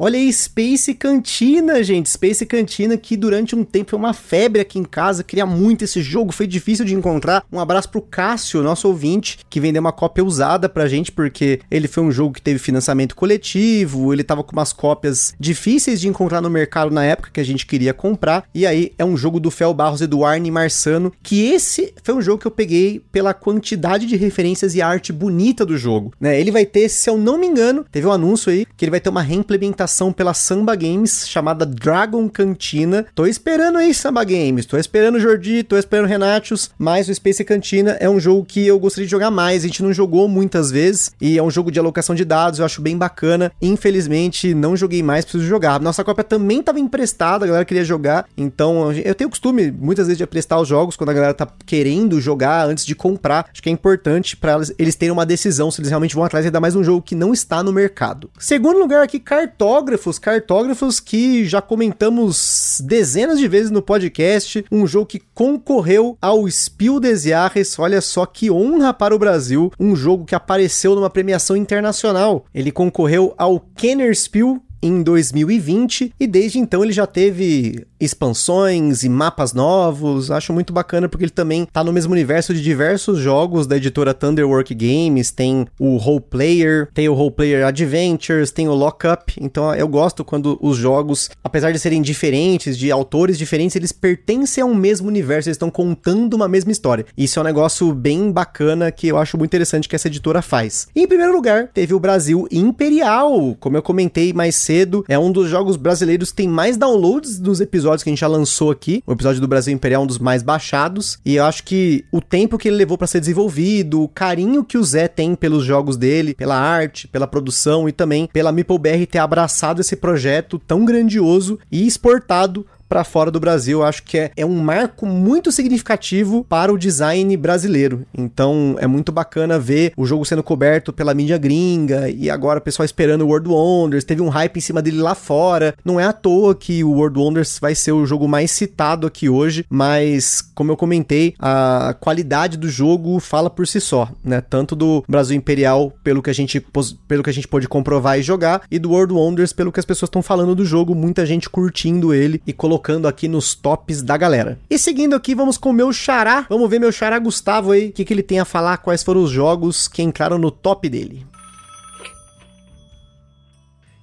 [0.02, 2.10] Olha aí, Space Cantina, gente.
[2.10, 5.26] Space Cantina que durante um tempo foi uma febre aqui em casa.
[5.26, 7.44] Queria muito esse jogo, foi difícil de encontrar.
[7.52, 11.86] Um abraço pro Cássio, nosso ouvinte, que vendeu uma cópia usada pra gente, porque ele
[11.86, 16.40] foi um jogo que teve financiamento coletivo, ele tava com umas cópias difíceis de encontrar
[16.40, 18.46] no mercado na época que a gente queria comprar.
[18.56, 22.22] E aí é um jogo do Fel Barros, Eduardo e Marçano, que esse foi um
[22.22, 26.40] jogo que eu peguei pela quantidade de referências e arte bonita do jogo, né?
[26.40, 29.02] Ele vai ter, se eu não me engano, teve um anúncio aí que ele vai
[29.02, 33.06] ter uma reimplementação pela Samba Games chamada Dragon Cantina.
[33.15, 34.65] Tô esperando aí, Samba Games.
[34.65, 38.80] Tô esperando Jordi, tô esperando Renatius, mas o Space Cantina é um jogo que eu
[38.80, 39.63] gostaria de jogar mais.
[39.63, 42.65] A gente não jogou muitas vezes e é um jogo de alocação de dados, eu
[42.65, 43.52] acho bem bacana.
[43.62, 45.80] Infelizmente, não joguei mais, preciso jogar.
[45.80, 50.08] Nossa cópia também estava emprestada, a galera queria jogar, então eu tenho o costume muitas
[50.08, 53.47] vezes de emprestar os jogos quando a galera tá querendo jogar antes de comprar.
[53.52, 56.60] Acho que é importante para eles, terem uma decisão se eles realmente vão atrás, ainda
[56.60, 58.30] mais um jogo que não está no mercado.
[58.38, 59.79] Segundo lugar aqui, Cartógrafo
[60.20, 67.00] cartógrafos, que já comentamos dezenas de vezes no podcast, um jogo que concorreu ao Spiel
[67.00, 71.56] des Jahres, olha só que honra para o Brasil, um jogo que apareceu numa premiação
[71.56, 72.46] internacional.
[72.54, 79.10] Ele concorreu ao Kenner Spiel em 2020 e desde então ele já teve expansões e
[79.10, 80.32] mapas novos.
[80.32, 84.13] Acho muito bacana porque ele também tá no mesmo universo de diversos jogos da editora
[84.13, 85.32] Thunderwork Games.
[85.32, 89.34] Tem o Role Player, tem o Role Player Adventures, tem o Lockup.
[89.42, 94.62] Então eu gosto quando os jogos, apesar de serem diferentes, de autores diferentes, eles pertencem
[94.62, 97.06] a um mesmo universo, eles estão contando uma mesma história.
[97.18, 100.88] Isso é um negócio bem bacana que eu acho muito interessante que essa editora faz.
[100.96, 105.32] E, em primeiro lugar, teve o Brasil Imperial, como eu comentei mais cedo, é um
[105.32, 109.01] dos jogos brasileiros que tem mais downloads dos episódios que a gente já lançou aqui.
[109.08, 111.17] O episódio do Brasil Imperial é um dos mais baixados.
[111.25, 114.77] E eu acho que o tempo que ele levou para ser desenvolvido, o carinho que
[114.77, 119.17] o Zé tem pelos jogos dele, pela arte, pela produção e também pela MeepleBR ter
[119.17, 123.84] abraçado esse projeto tão grandioso e exportado para fora do Brasil.
[123.84, 128.06] Acho que é, é um marco muito significativo para o design brasileiro.
[128.17, 132.62] Então é muito bacana ver o jogo sendo coberto pela mídia gringa e agora o
[132.62, 134.04] pessoal esperando o World Wonders.
[134.04, 135.75] Teve um hype em cima dele lá fora.
[135.86, 139.30] Não é à toa que o World Wonders vai ser o jogo mais citado aqui
[139.30, 144.41] hoje, mas como eu comentei, a qualidade do jogo fala por si só, né?
[144.41, 146.60] Tanto do Brasil Imperial, pelo que a gente
[147.08, 149.86] pelo que a gente pôde comprovar e jogar, e do World Wonders pelo que as
[149.86, 154.02] pessoas estão falando do jogo, muita gente curtindo ele e colocando colocando aqui nos tops
[154.02, 154.58] da galera.
[154.70, 156.46] E seguindo aqui, vamos com o meu xará.
[156.50, 159.22] Vamos ver meu xará Gustavo aí, o que, que ele tem a falar, quais foram
[159.22, 161.26] os jogos que entraram no top dele.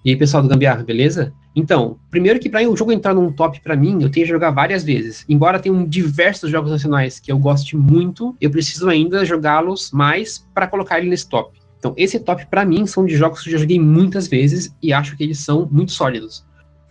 [0.05, 1.33] E aí, pessoal do Gambiarra, beleza?
[1.55, 4.51] Então, primeiro que para o jogo entrar num top para mim, eu tenho que jogar
[4.51, 5.25] várias vezes.
[5.27, 10.69] Embora tenham diversos jogos nacionais que eu goste muito, eu preciso ainda jogá-los mais para
[10.69, 11.59] colocar ele nesse top.
[11.79, 14.93] Então, esse top para mim são de jogos que eu já joguei muitas vezes e
[14.93, 16.45] acho que eles são muito sólidos.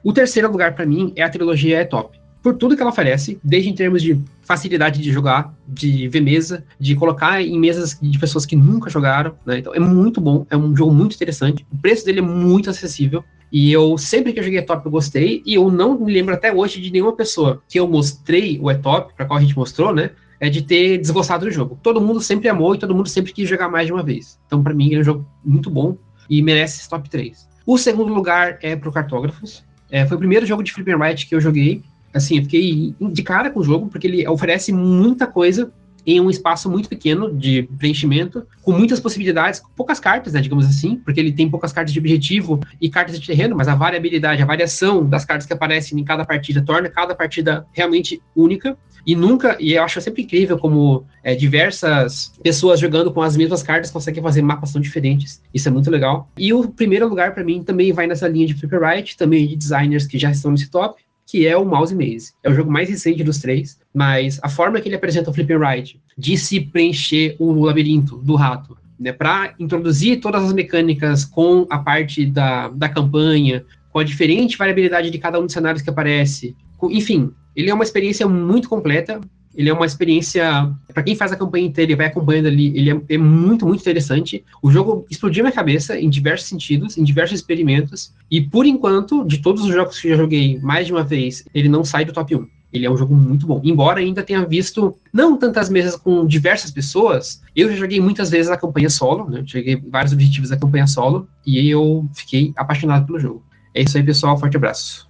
[0.05, 2.15] O terceiro lugar para mim é a trilogia É Top.
[2.43, 6.63] Por tudo que ela oferece, desde em termos de facilidade de jogar, de ver mesa,
[6.79, 9.57] de colocar em mesas de pessoas que nunca jogaram, né?
[9.57, 11.65] Então é muito bom, é um jogo muito interessante.
[11.73, 13.23] O preço dele é muito acessível.
[13.51, 15.41] E eu, sempre que eu joguei top, eu gostei.
[15.43, 19.11] E eu não me lembro até hoje de nenhuma pessoa que eu mostrei o E-Top,
[19.15, 20.11] para qual a gente mostrou, né?
[20.39, 21.79] É de ter desgostado do jogo.
[21.81, 24.39] Todo mundo sempre amou e todo mundo sempre quis jogar mais de uma vez.
[24.45, 25.97] Então, para mim, é um jogo muito bom
[26.29, 27.49] e merece esse top 3.
[27.65, 29.65] O segundo lugar é pro Cartógrafos.
[29.89, 31.83] É, foi o primeiro jogo de Flip and Write que eu joguei.
[32.13, 35.71] Assim, eu fiquei de cara com o jogo, porque ele oferece muita coisa
[36.05, 40.65] em um espaço muito pequeno de preenchimento, com muitas possibilidades, com poucas cartas, né, digamos
[40.65, 44.41] assim, porque ele tem poucas cartas de objetivo e cartas de terreno, mas a variabilidade,
[44.41, 48.77] a variação das cartas que aparecem em cada partida torna cada partida realmente única.
[49.05, 53.61] E nunca, e eu acho sempre incrível como é, diversas pessoas jogando com as mesmas
[53.61, 55.43] cartas conseguem fazer mapas tão diferentes.
[55.53, 56.27] Isso é muito legal.
[56.35, 60.07] E o primeiro lugar para mim também vai nessa linha de Write, também de designers
[60.07, 62.33] que já estão nesse top, que é o Mouse Maze.
[62.43, 65.59] É o jogo mais recente dos três, mas a forma que ele apresenta o Flipper
[65.59, 71.65] Write de se preencher o labirinto do rato, né, para introduzir todas as mecânicas com
[71.69, 75.89] a parte da, da campanha, com a diferente variabilidade de cada um dos cenários que
[75.89, 79.19] aparece, enfim, ele é uma experiência muito completa,
[79.55, 82.91] Ele é uma experiência, para quem faz a campanha inteira e vai acompanhando ali, ele
[82.91, 84.43] é, é, muito, muito interessante.
[84.61, 89.39] O jogo explodiu minha cabeça em diversos sentidos, em diversos experimentos, e por enquanto, de
[89.39, 92.13] todos os jogos que eu já joguei mais de uma vez, ele não sai do
[92.13, 92.47] top 1.
[92.73, 93.61] Ele é um jogo muito bom.
[93.63, 98.51] Embora ainda tenha visto não tantas mesas com diversas pessoas, eu já joguei muitas vezes
[98.51, 99.39] a campanha solo, né?
[99.39, 103.41] Eu joguei vários objetivos da campanha solo e eu fiquei apaixonado pelo jogo.
[103.73, 104.37] É isso aí, pessoal.
[104.37, 105.07] Forte abraço.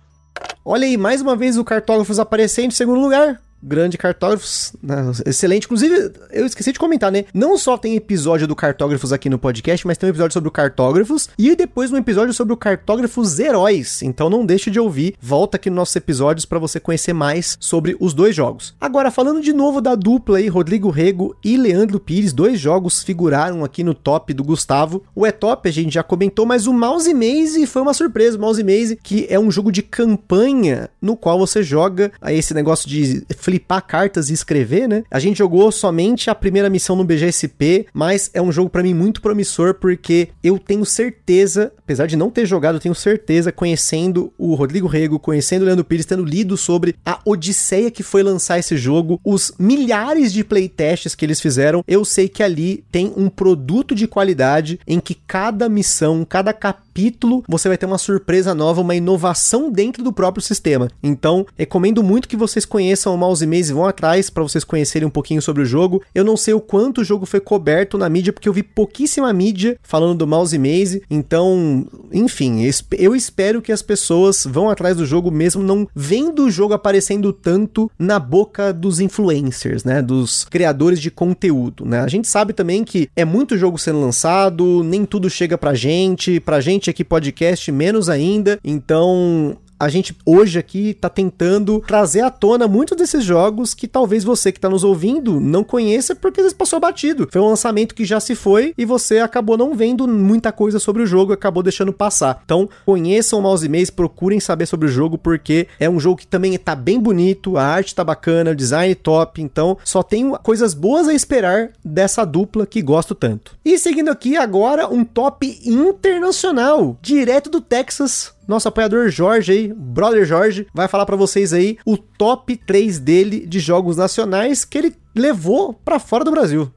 [0.63, 5.65] Olha aí, mais uma vez o Cartógrafos aparecendo em segundo lugar grande cartógrafos, né, excelente.
[5.65, 7.25] Inclusive, eu esqueci de comentar, né?
[7.33, 10.51] Não só tem episódio do Cartógrafos aqui no podcast, mas tem um episódio sobre o
[10.51, 14.01] Cartógrafos e depois um episódio sobre o Cartógrafos Heróis.
[14.03, 17.97] Então não deixe de ouvir, volta aqui nos nossos episódios para você conhecer mais sobre
[17.99, 18.75] os dois jogos.
[18.79, 23.63] Agora, falando de novo da dupla aí, Rodrigo Rego e Leandro Pires, dois jogos figuraram
[23.63, 25.03] aqui no top do Gustavo.
[25.15, 28.37] O E-Top a gente já comentou, mas o Mouse Maze foi uma surpresa.
[28.37, 32.87] O Mouse Maze, que é um jogo de campanha no qual você joga esse negócio
[32.87, 33.25] de
[33.55, 35.03] flipar cartas e escrever, né?
[35.09, 38.93] A gente jogou somente a primeira missão no BGSP, mas é um jogo para mim
[38.93, 44.33] muito promissor porque eu tenho certeza, apesar de não ter jogado, eu tenho certeza, conhecendo
[44.37, 48.59] o Rodrigo Rego, conhecendo o Leandro Pires, tendo lido sobre a odisseia que foi lançar
[48.59, 53.29] esse jogo, os milhares de playtests que eles fizeram, eu sei que ali tem um
[53.29, 58.81] produto de qualidade em que cada missão, cada capítulo, você vai ter uma surpresa nova,
[58.81, 60.89] uma inovação dentro do próprio sistema.
[61.01, 65.11] Então, recomendo muito que vocês conheçam o Mouse Maze vão atrás para vocês conhecerem um
[65.11, 66.01] pouquinho sobre o jogo.
[66.13, 69.31] Eu não sei o quanto o jogo foi coberto na mídia, porque eu vi pouquíssima
[69.31, 71.03] mídia falando do Mouse Maze.
[71.09, 72.61] Então, enfim,
[72.97, 77.31] eu espero que as pessoas vão atrás do jogo mesmo não vendo o jogo aparecendo
[77.33, 80.01] tanto na boca dos influencers, né?
[80.01, 81.99] Dos criadores de conteúdo, né?
[81.99, 86.39] A gente sabe também que é muito jogo sendo lançado, nem tudo chega pra gente,
[86.39, 88.59] pra gente aqui podcast menos ainda.
[88.63, 94.23] Então, a gente hoje aqui tá tentando trazer à tona muitos desses jogos que talvez
[94.23, 97.27] você que tá nos ouvindo não conheça porque às vezes passou batido.
[97.31, 101.03] Foi um lançamento que já se foi e você acabou não vendo muita coisa sobre
[101.03, 102.41] o jogo, acabou deixando passar.
[102.45, 106.27] Então, conheçam o Mouse Maze, procurem saber sobre o jogo porque é um jogo que
[106.27, 110.73] também tá bem bonito, a arte tá bacana, o design top, então só tem coisas
[110.73, 113.57] boas a esperar dessa dupla que gosto tanto.
[113.63, 120.25] E seguindo aqui agora um top internacional, direto do Texas, nosso apoiador Jorge aí, brother
[120.25, 124.95] Jorge, vai falar para vocês aí o top 3 dele de jogos nacionais que ele
[125.15, 126.71] levou para fora do Brasil.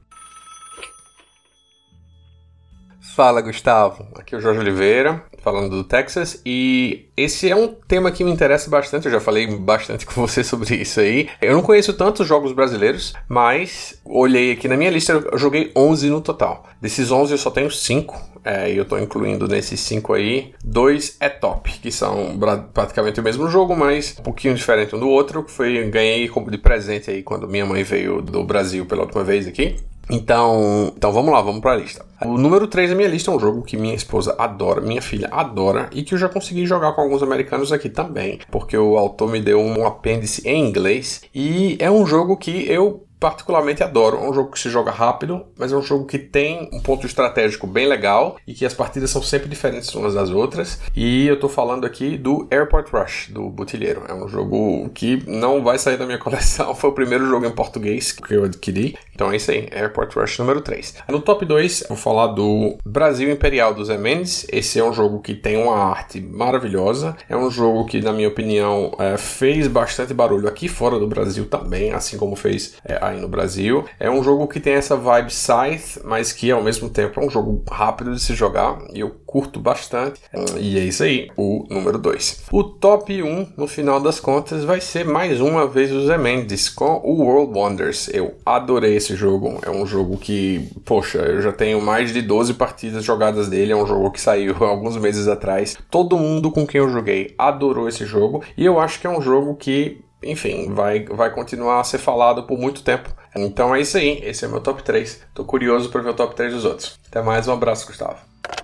[3.19, 8.11] Fala Gustavo, aqui é o Jorge Oliveira, falando do Texas, e esse é um tema
[8.13, 11.27] que me interessa bastante, eu já falei bastante com você sobre isso aí.
[11.41, 16.09] Eu não conheço tantos jogos brasileiros, mas olhei aqui na minha lista, eu joguei 11
[16.09, 16.63] no total.
[16.81, 21.17] Desses 11 eu só tenho 5, é, e eu tô incluindo nesses 5 aí, dois
[21.19, 22.39] é top, que são
[22.73, 26.57] praticamente o mesmo jogo, mas um pouquinho diferente um do outro, que foi ganhei de
[26.57, 29.75] presente aí quando minha mãe veio do Brasil pela última vez aqui.
[30.09, 32.05] Então, então vamos lá, vamos para a lista.
[32.25, 35.29] O número 3 da minha lista é um jogo que minha esposa adora, minha filha
[35.31, 39.29] adora e que eu já consegui jogar com alguns americanos aqui também, porque o autor
[39.29, 44.17] me deu um apêndice em inglês e é um jogo que eu particularmente adoro.
[44.17, 47.05] É um jogo que se joga rápido, mas é um jogo que tem um ponto
[47.05, 50.79] estratégico bem legal e que as partidas são sempre diferentes umas das outras.
[50.95, 54.03] E eu tô falando aqui do Airport Rush, do Botilheiro.
[54.07, 56.73] É um jogo que não vai sair da minha coleção.
[56.73, 58.97] Foi o primeiro jogo em português que eu adquiri.
[59.13, 60.95] Então é isso aí, Airport Rush número 3.
[61.09, 64.47] No top 2, vou falar do Brasil Imperial do Zé Mendes.
[64.51, 67.17] Esse é um jogo que tem uma arte maravilhosa.
[67.27, 71.45] É um jogo que, na minha opinião, é, fez bastante barulho aqui fora do Brasil
[71.45, 73.85] também, assim como fez é, aí no Brasil.
[73.99, 77.29] É um jogo que tem essa vibe Scythe, mas que ao mesmo tempo é um
[77.29, 80.19] jogo rápido de se jogar e eu curto bastante.
[80.59, 82.45] E é isso aí, o número 2.
[82.51, 86.17] O top 1, um, no final das contas, vai ser mais uma vez o Zé
[86.17, 88.09] Mendes com o World Wonders.
[88.11, 89.59] Eu adorei esse jogo.
[89.61, 93.71] É um jogo que, poxa, eu já tenho mais de 12 partidas jogadas dele.
[93.71, 95.77] É um jogo que saiu alguns meses atrás.
[95.91, 98.43] Todo mundo com quem eu joguei adorou esse jogo.
[98.57, 102.43] E eu acho que é um jogo que enfim, vai, vai continuar a ser falado
[102.43, 103.09] por muito tempo.
[103.35, 105.21] Então é isso aí, esse é meu top 3.
[105.33, 106.99] Tô curioso para ver o top 3 dos outros.
[107.07, 108.17] Até mais, um abraço, Gustavo.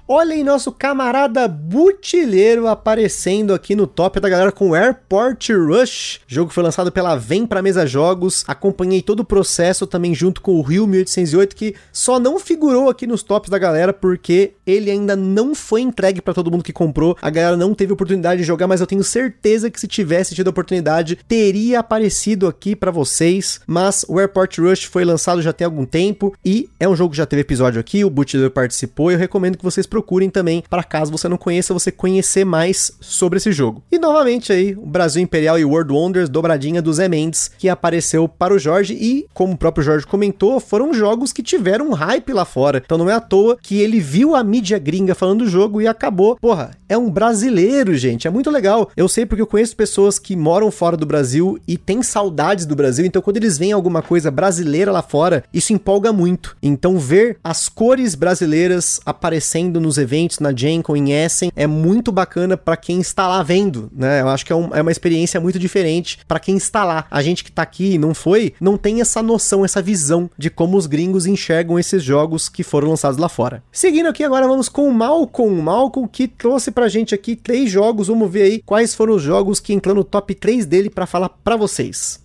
[0.07, 6.17] Olha aí nosso camarada Butilheiro aparecendo aqui no top da galera com Airport Rush.
[6.17, 8.43] O jogo foi lançado pela Vem Pra Mesa Jogos.
[8.47, 13.07] Acompanhei todo o processo também junto com o Rio 1808, que só não figurou aqui
[13.07, 17.17] nos tops da galera porque ele ainda não foi entregue para todo mundo que comprou.
[17.19, 20.49] A galera não teve oportunidade de jogar, mas eu tenho certeza que se tivesse tido
[20.49, 23.59] a oportunidade, teria aparecido aqui para vocês.
[23.65, 27.17] Mas o Airport Rush foi lançado já tem algum tempo e é um jogo que
[27.17, 28.05] já teve episódio aqui.
[28.05, 29.09] O Butilheiro participou.
[29.09, 32.91] E eu recomendo que vocês procurem também, para caso você não conheça, você conhecer mais
[32.99, 33.81] sobre esse jogo.
[33.89, 38.27] E novamente aí, o Brasil Imperial e World Wonders, dobradinha do Zé Mendes, que apareceu
[38.27, 42.33] para o Jorge e, como o próprio Jorge comentou, foram jogos que tiveram um hype
[42.33, 42.81] lá fora.
[42.83, 45.87] Então não é à toa que ele viu a mídia gringa falando do jogo e
[45.87, 46.35] acabou.
[46.35, 48.27] Porra, é um brasileiro, gente.
[48.27, 48.91] É muito legal.
[48.97, 52.75] Eu sei porque eu conheço pessoas que moram fora do Brasil e têm saudades do
[52.75, 53.05] Brasil.
[53.05, 56.57] Então, quando eles veem alguma coisa brasileira lá fora, isso empolga muito.
[56.61, 62.11] Então, ver as cores brasileiras aparecendo nos eventos, na Gen Con, em Essen, é muito
[62.11, 64.21] bacana para quem está lá vendo, né?
[64.21, 67.05] Eu acho que é, um, é uma experiência muito diferente para quem está lá.
[67.09, 70.49] A gente que tá aqui e não foi, não tem essa noção, essa visão de
[70.49, 73.63] como os gringos enxergam esses jogos que foram lançados lá fora.
[73.71, 75.61] Seguindo aqui, agora vamos com o Malcolm.
[75.61, 78.07] Malcolm que trouxe pra gente aqui três jogos.
[78.07, 81.29] Vamos ver aí quais foram os jogos que entram no top 3 dele para falar
[81.29, 82.24] para vocês.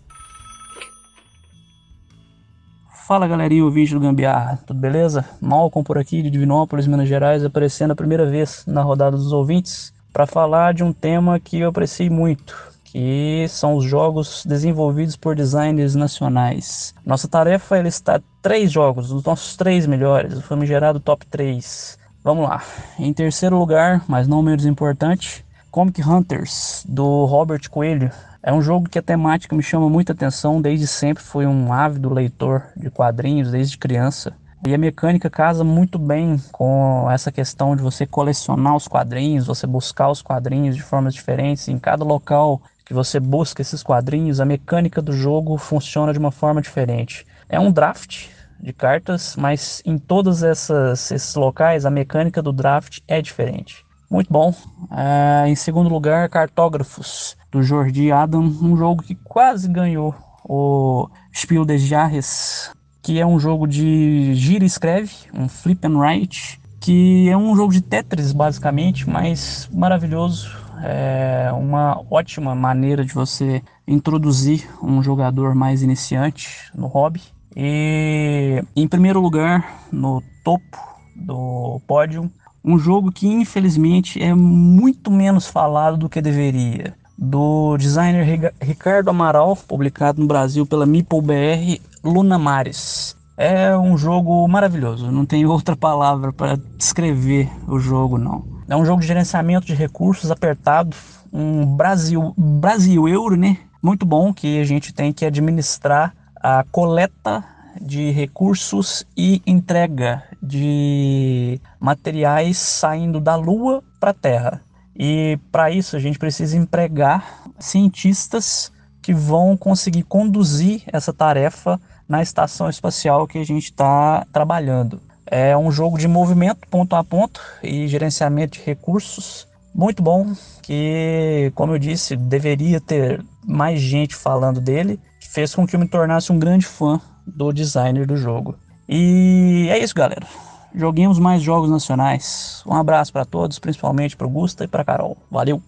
[3.10, 5.24] Fala galerinha, o vídeo do Gambiarra, tudo beleza?
[5.40, 9.92] Malcolm por aqui de Divinópolis, Minas Gerais, aparecendo a primeira vez na rodada dos ouvintes
[10.12, 15.34] para falar de um tema que eu apreciei muito, que são os jogos desenvolvidos por
[15.34, 16.94] designers nacionais.
[17.04, 21.98] Nossa tarefa é listar três jogos, os nossos três melhores, o famigerado top 3.
[22.22, 22.62] Vamos lá.
[22.96, 28.12] Em terceiro lugar, mas não menos importante, Comic Hunters, do Robert Coelho.
[28.42, 32.12] É um jogo que a temática me chama muita atenção, desde sempre fui um ávido
[32.12, 34.32] leitor de quadrinhos, desde criança.
[34.66, 39.66] E a mecânica casa muito bem com essa questão de você colecionar os quadrinhos, você
[39.66, 41.68] buscar os quadrinhos de formas diferentes.
[41.68, 46.30] Em cada local que você busca esses quadrinhos, a mecânica do jogo funciona de uma
[46.30, 47.26] forma diferente.
[47.48, 48.28] É um draft,
[48.62, 53.84] de cartas, mas em todos essas, esses locais a mecânica do draft é diferente.
[54.10, 54.54] Muito bom.
[54.90, 61.64] É, em segundo lugar, Cartógrafos, do Jordi Adam, um jogo que quase ganhou o Spiel
[61.64, 62.70] des Jahres,
[63.02, 67.54] que é um jogo de gira e escreve, um flip and write, que é um
[67.54, 70.50] jogo de Tetris basicamente, mas maravilhoso.
[70.82, 77.20] É uma ótima maneira de você introduzir um jogador mais iniciante no hobby.
[77.54, 80.78] E em primeiro lugar, no topo
[81.14, 82.30] do pódio,
[82.64, 86.94] um jogo que infelizmente é muito menos falado do que deveria.
[87.22, 93.14] Do designer Ricardo Amaral, publicado no Brasil pela Meeple BR, Luna Mares.
[93.36, 98.42] É um jogo maravilhoso, não tem outra palavra para descrever o jogo não.
[98.66, 100.96] É um jogo de gerenciamento de recursos apertado,
[101.30, 103.58] um Brasil Brasil euro, né?
[103.82, 107.44] Muito bom que a gente tem que administrar a coleta
[107.80, 114.62] de recursos e entrega de materiais saindo da Lua para a Terra.
[115.02, 118.70] E para isso a gente precisa empregar cientistas
[119.00, 125.00] que vão conseguir conduzir essa tarefa na estação espacial que a gente está trabalhando.
[125.24, 131.50] É um jogo de movimento ponto a ponto e gerenciamento de recursos muito bom que,
[131.54, 136.30] como eu disse, deveria ter mais gente falando dele fez com que eu me tornasse
[136.30, 138.54] um grande fã do designer do jogo.
[138.86, 140.26] E é isso, galera.
[140.74, 142.62] Joguemos mais jogos nacionais.
[142.66, 145.16] Um abraço para todos, principalmente para o Gusta e para Carol.
[145.30, 145.62] Valeu!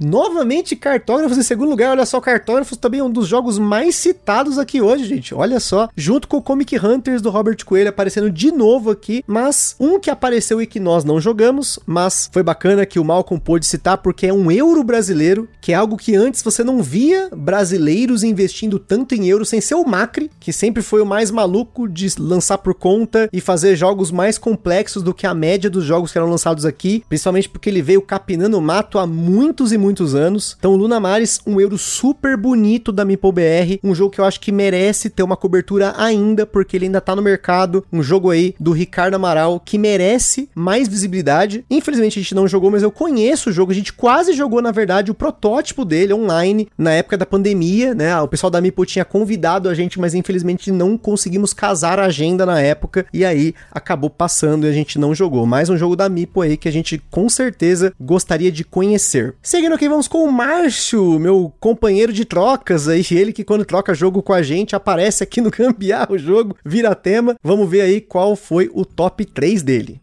[0.00, 1.92] Novamente, cartógrafos em segundo lugar.
[1.92, 5.34] Olha só, cartógrafos também é um dos jogos mais citados aqui hoje, gente.
[5.34, 9.24] Olha só, junto com o Comic Hunters do Robert Coelho aparecendo de novo aqui.
[9.26, 13.40] Mas um que apareceu e que nós não jogamos, mas foi bacana que o Malcolm
[13.40, 17.28] pôde citar porque é um euro brasileiro, que é algo que antes você não via
[17.34, 21.88] brasileiros investindo tanto em euro sem ser o Macri, que sempre foi o mais maluco
[21.88, 26.12] de lançar por conta e fazer jogos mais complexos do que a média dos jogos
[26.12, 29.93] que eram lançados aqui, principalmente porque ele veio capinando o mato há muitos e muitos
[30.02, 30.56] anos.
[30.58, 34.40] Então, Luna Mares, um euro super bonito da Meeple BR, um jogo que eu acho
[34.40, 37.84] que merece ter uma cobertura ainda, porque ele ainda tá no mercado.
[37.92, 41.64] Um jogo aí do Ricardo Amaral que merece mais visibilidade.
[41.70, 43.72] Infelizmente a gente não jogou, mas eu conheço o jogo.
[43.72, 48.18] A gente quase jogou, na verdade, o protótipo dele online na época da pandemia, né?
[48.20, 52.46] O pessoal da Meeple tinha convidado a gente, mas infelizmente não conseguimos casar a agenda
[52.46, 55.46] na época e aí acabou passando e a gente não jogou.
[55.46, 59.34] Mais um jogo da Meeple aí que a gente com certeza gostaria de conhecer.
[59.42, 63.92] Seguindo aqui, vamos com o Márcio, meu companheiro de trocas aí, ele que quando troca
[63.92, 67.34] jogo com a gente aparece aqui no Gambiarra o jogo, vira tema.
[67.42, 70.00] Vamos ver aí qual foi o top 3 dele.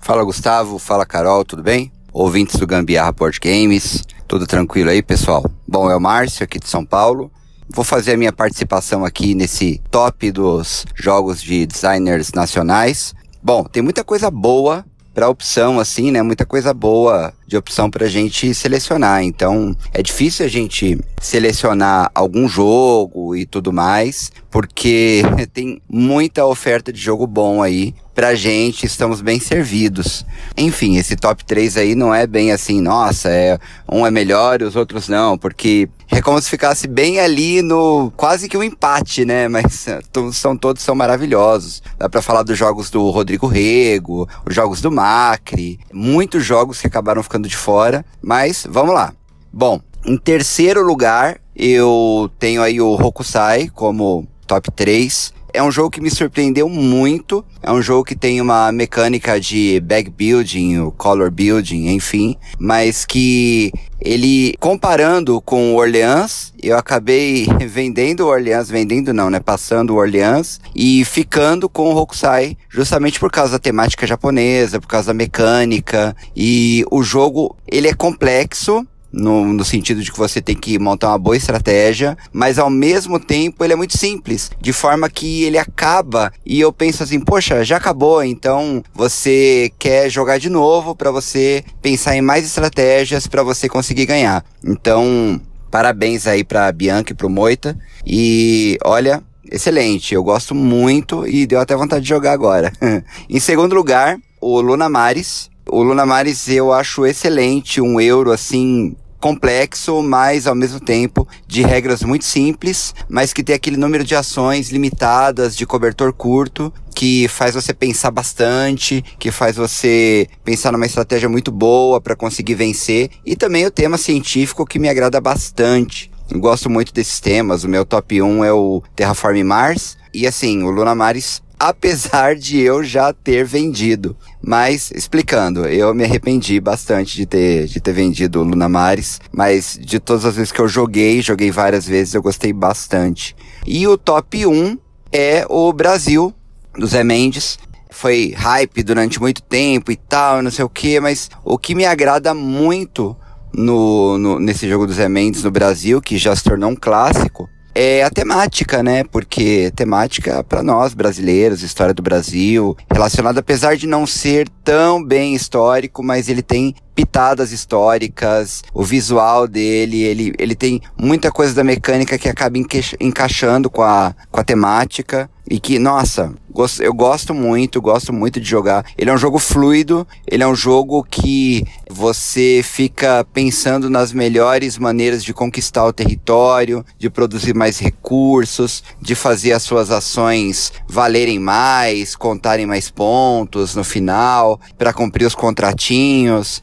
[0.00, 1.92] Fala Gustavo, fala Carol, tudo bem?
[2.12, 5.44] Ouvintes do Gambiarra Board Games, tudo tranquilo aí, pessoal?
[5.66, 7.30] Bom, é o Márcio aqui de São Paulo.
[7.70, 13.14] Vou fazer a minha participação aqui nesse top dos jogos de designers nacionais.
[13.40, 14.84] Bom, tem muita coisa boa
[15.18, 16.22] para opção, assim, né?
[16.22, 19.24] Muita coisa boa de opção pra gente selecionar.
[19.24, 25.22] Então, é difícil a gente selecionar algum jogo e tudo mais, porque
[25.52, 30.26] tem muita oferta de jogo bom aí pra gente, estamos bem servidos.
[30.56, 33.56] Enfim, esse top 3 aí não é bem assim, nossa, é
[33.88, 38.10] um é melhor e os outros não, porque é como se ficasse bem ali no
[38.16, 39.46] quase que um empate, né?
[39.48, 39.86] Mas
[40.32, 41.80] são todos são maravilhosos.
[41.96, 46.88] Dá para falar dos jogos do Rodrigo Rego, os jogos do Macri, muitos jogos que
[46.88, 49.12] acabaram ficando de fora, mas vamos lá.
[49.52, 55.34] Bom, em terceiro lugar, eu tenho aí o Hokusai como top 3.
[55.52, 57.44] É um jogo que me surpreendeu muito.
[57.62, 63.72] É um jogo que tem uma mecânica de bag building, color building, enfim, mas que
[64.00, 69.96] ele comparando com o Orleans, eu acabei vendendo o Orleans, vendendo não, né, passando o
[69.96, 75.14] Orleans e ficando com o Hokusai, justamente por causa da temática japonesa, por causa da
[75.14, 76.14] mecânica.
[76.36, 81.08] E o jogo, ele é complexo, no, no sentido de que você tem que montar
[81.08, 85.58] uma boa estratégia, mas ao mesmo tempo ele é muito simples, de forma que ele
[85.58, 91.10] acaba e eu penso assim, poxa, já acabou, então você quer jogar de novo para
[91.10, 94.44] você pensar em mais estratégias para você conseguir ganhar.
[94.64, 95.40] Então,
[95.70, 101.60] parabéns aí para Bianca e pro Moita e olha, excelente, eu gosto muito e deu
[101.60, 102.72] até vontade de jogar agora.
[103.28, 108.96] em segundo lugar, o Luna Maris o Luna Maris eu acho excelente, um euro assim
[109.20, 114.14] complexo, mas ao mesmo tempo de regras muito simples, mas que tem aquele número de
[114.14, 120.86] ações limitadas, de cobertor curto, que faz você pensar bastante, que faz você pensar numa
[120.86, 126.10] estratégia muito boa para conseguir vencer, e também o tema científico que me agrada bastante.
[126.30, 130.62] Eu gosto muito desses temas, o meu top 1 é o Terraform Mars, e assim,
[130.62, 134.16] o Luna Maris apesar de eu já ter vendido.
[134.40, 139.78] Mas, explicando, eu me arrependi bastante de ter, de ter vendido o Luna Mares, mas
[139.80, 143.34] de todas as vezes que eu joguei, joguei várias vezes, eu gostei bastante.
[143.66, 144.78] E o top 1
[145.12, 146.32] é o Brasil,
[146.78, 147.58] do Zé Mendes.
[147.90, 151.84] Foi hype durante muito tempo e tal, não sei o que, mas o que me
[151.84, 153.16] agrada muito
[153.52, 157.48] no, no, nesse jogo do Zé Mendes no Brasil, que já se tornou um clássico,
[157.74, 159.04] é a temática, né?
[159.04, 165.34] Porque temática para nós brasileiros, história do Brasil, relacionada apesar de não ser tão bem
[165.34, 171.62] histórico, mas ele tem pitadas históricas, o visual dele, ele, ele tem muita coisa da
[171.62, 172.58] mecânica que acaba
[172.98, 176.34] encaixando com a, com a temática e que, nossa,
[176.80, 178.84] eu gosto muito, gosto muito de jogar.
[178.98, 184.76] Ele é um jogo fluido, ele é um jogo que você fica pensando nas melhores
[184.76, 191.38] maneiras de conquistar o território, de produzir mais recursos, de fazer as suas ações valerem
[191.38, 196.60] mais, contarem mais pontos no final, para cumprir os contratinhos.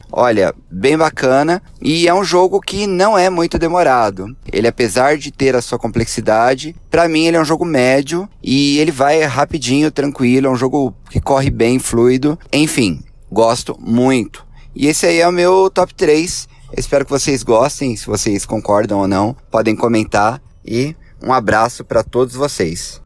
[0.70, 4.36] Bem bacana e é um jogo que não é muito demorado.
[4.52, 8.78] Ele apesar de ter a sua complexidade, para mim ele é um jogo médio e
[8.78, 12.38] ele vai rapidinho, tranquilo, é um jogo que corre bem, fluido.
[12.52, 14.44] Enfim, gosto muito.
[14.74, 16.48] E esse aí é o meu top 3.
[16.76, 22.02] Espero que vocês gostem, se vocês concordam ou não, podem comentar e um abraço para
[22.02, 23.05] todos vocês.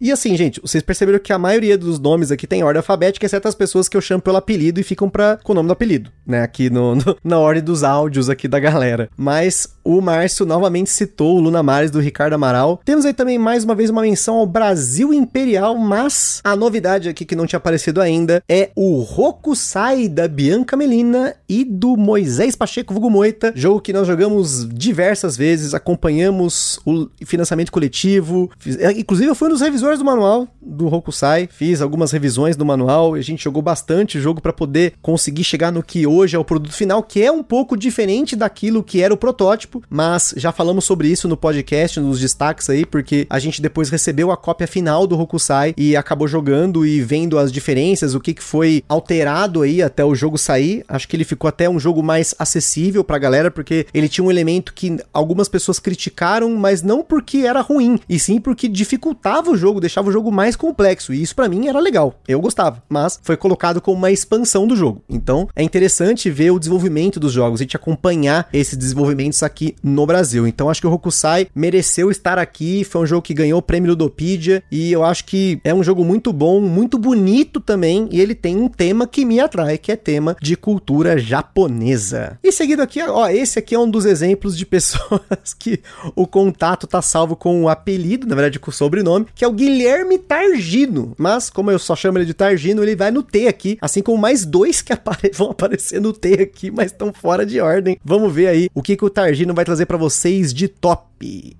[0.00, 3.46] E assim, gente, vocês perceberam que a maioria dos nomes aqui tem ordem alfabética, exceto
[3.46, 6.10] as pessoas que eu chamo pelo apelido e ficam pra, com o nome do apelido,
[6.26, 6.42] né?
[6.42, 9.10] Aqui no, no na ordem dos áudios aqui da galera.
[9.16, 12.80] Mas o Márcio novamente citou o Luna Mares do Ricardo Amaral.
[12.84, 17.24] Temos aí também mais uma vez uma menção ao Brasil Imperial, mas a novidade aqui
[17.24, 22.94] que não tinha aparecido ainda é o Rokusai da Bianca Melina e do Moisés Pacheco
[22.94, 28.50] Vugo Moita, jogo que nós jogamos diversas vezes, acompanhamos o financiamento coletivo,
[28.96, 33.20] inclusive eu fui um revisores do manual do Hokusai, fiz algumas revisões do manual, a
[33.20, 36.74] gente jogou bastante o jogo para poder conseguir chegar no que hoje é o produto
[36.74, 41.08] final, que é um pouco diferente daquilo que era o protótipo, mas já falamos sobre
[41.08, 45.18] isso no podcast, nos destaques aí, porque a gente depois recebeu a cópia final do
[45.18, 50.04] Hokusai e acabou jogando e vendo as diferenças, o que, que foi alterado aí até
[50.04, 50.84] o jogo sair.
[50.88, 54.30] Acho que ele ficou até um jogo mais acessível pra galera, porque ele tinha um
[54.30, 59.56] elemento que algumas pessoas criticaram, mas não porque era ruim, e sim porque dificultava o
[59.60, 61.12] jogo, deixava o jogo mais complexo.
[61.12, 62.14] E isso para mim era legal.
[62.26, 62.82] Eu gostava.
[62.88, 65.02] Mas foi colocado como uma expansão do jogo.
[65.08, 70.06] Então é interessante ver o desenvolvimento dos jogos, a gente acompanhar esses desenvolvimentos aqui no
[70.06, 70.46] Brasil.
[70.46, 72.84] Então acho que o Hokusai mereceu estar aqui.
[72.84, 74.62] Foi um jogo que ganhou o prêmio Ludopedia.
[74.70, 78.08] E eu acho que é um jogo muito bom, muito bonito também.
[78.10, 82.38] E ele tem um tema que me atrai, que é tema de cultura japonesa.
[82.42, 85.80] E seguido aqui, ó, esse aqui é um dos exemplos de pessoas que
[86.14, 89.52] o contato tá salvo com o apelido, na verdade com o sobrenome, que é o
[89.52, 91.12] Guilherme Targino.
[91.18, 94.16] Mas, como eu só chamo ele de Targino, ele vai no T aqui, assim como
[94.16, 97.98] mais dois que apare vão aparecer no T aqui, mas estão fora de ordem.
[98.04, 101.56] Vamos ver aí o que, que o Targino vai trazer para vocês de top.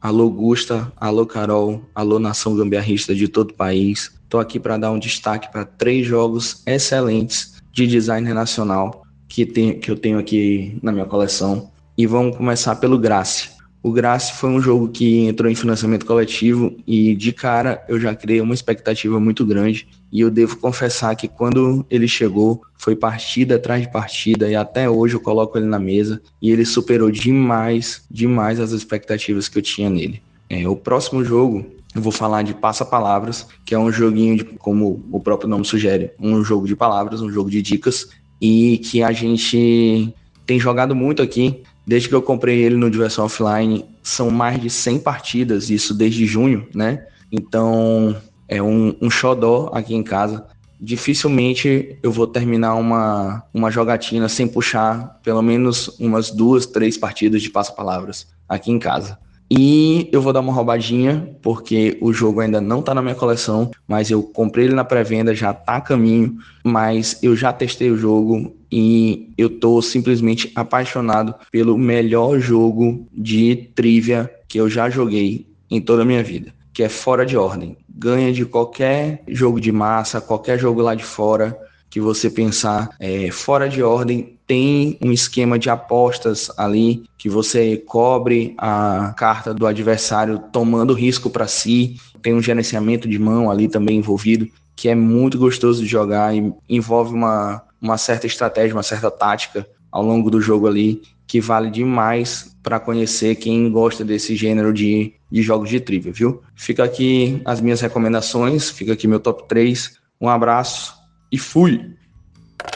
[0.00, 4.12] Alô Gusta, alô Carol, alô nação gambiarrista de todo o país.
[4.28, 9.78] Tô aqui para dar um destaque para três jogos excelentes de designer nacional que, tem,
[9.78, 11.70] que eu tenho aqui na minha coleção.
[11.96, 13.50] E vamos começar pelo Grace.
[13.82, 18.14] O Grace foi um jogo que entrou em financiamento coletivo e de cara eu já
[18.14, 19.88] criei uma expectativa muito grande.
[20.12, 24.88] E eu devo confessar que quando ele chegou, foi partida atrás de partida e até
[24.88, 29.62] hoje eu coloco ele na mesa e ele superou demais, demais as expectativas que eu
[29.62, 30.22] tinha nele.
[30.48, 34.44] É, o próximo jogo eu vou falar de Passa Palavras, que é um joguinho de,
[34.44, 38.08] como o próprio nome sugere, um jogo de palavras, um jogo de dicas
[38.40, 40.14] e que a gente
[40.46, 44.70] tem jogado muito aqui Desde que eu comprei ele no Diversão Offline, são mais de
[44.70, 47.06] 100 partidas, isso desde junho, né?
[47.30, 48.16] Então,
[48.48, 50.46] é um, um xodó aqui em casa.
[50.80, 57.40] Dificilmente eu vou terminar uma, uma jogatina sem puxar pelo menos umas duas, três partidas
[57.40, 59.18] de passa-palavras aqui em casa.
[59.54, 63.70] E eu vou dar uma roubadinha, porque o jogo ainda não tá na minha coleção,
[63.86, 67.98] mas eu comprei ele na pré-venda, já tá a caminho, mas eu já testei o
[67.98, 75.46] jogo e eu tô simplesmente apaixonado pelo melhor jogo de trivia que eu já joguei
[75.70, 77.76] em toda a minha vida, que é Fora de Ordem.
[77.94, 81.54] Ganha de qualquer jogo de massa, qualquer jogo lá de fora
[81.92, 87.76] que você pensar é, fora de ordem, tem um esquema de apostas ali que você
[87.76, 93.68] cobre a carta do adversário tomando risco para si, tem um gerenciamento de mão ali
[93.68, 98.82] também envolvido, que é muito gostoso de jogar e envolve uma, uma certa estratégia, uma
[98.82, 104.34] certa tática ao longo do jogo ali, que vale demais para conhecer quem gosta desse
[104.34, 106.40] gênero de, de jogos de trivia, viu?
[106.56, 110.00] Fica aqui as minhas recomendações, fica aqui meu top 3.
[110.18, 111.01] Um abraço
[111.32, 111.96] e fui.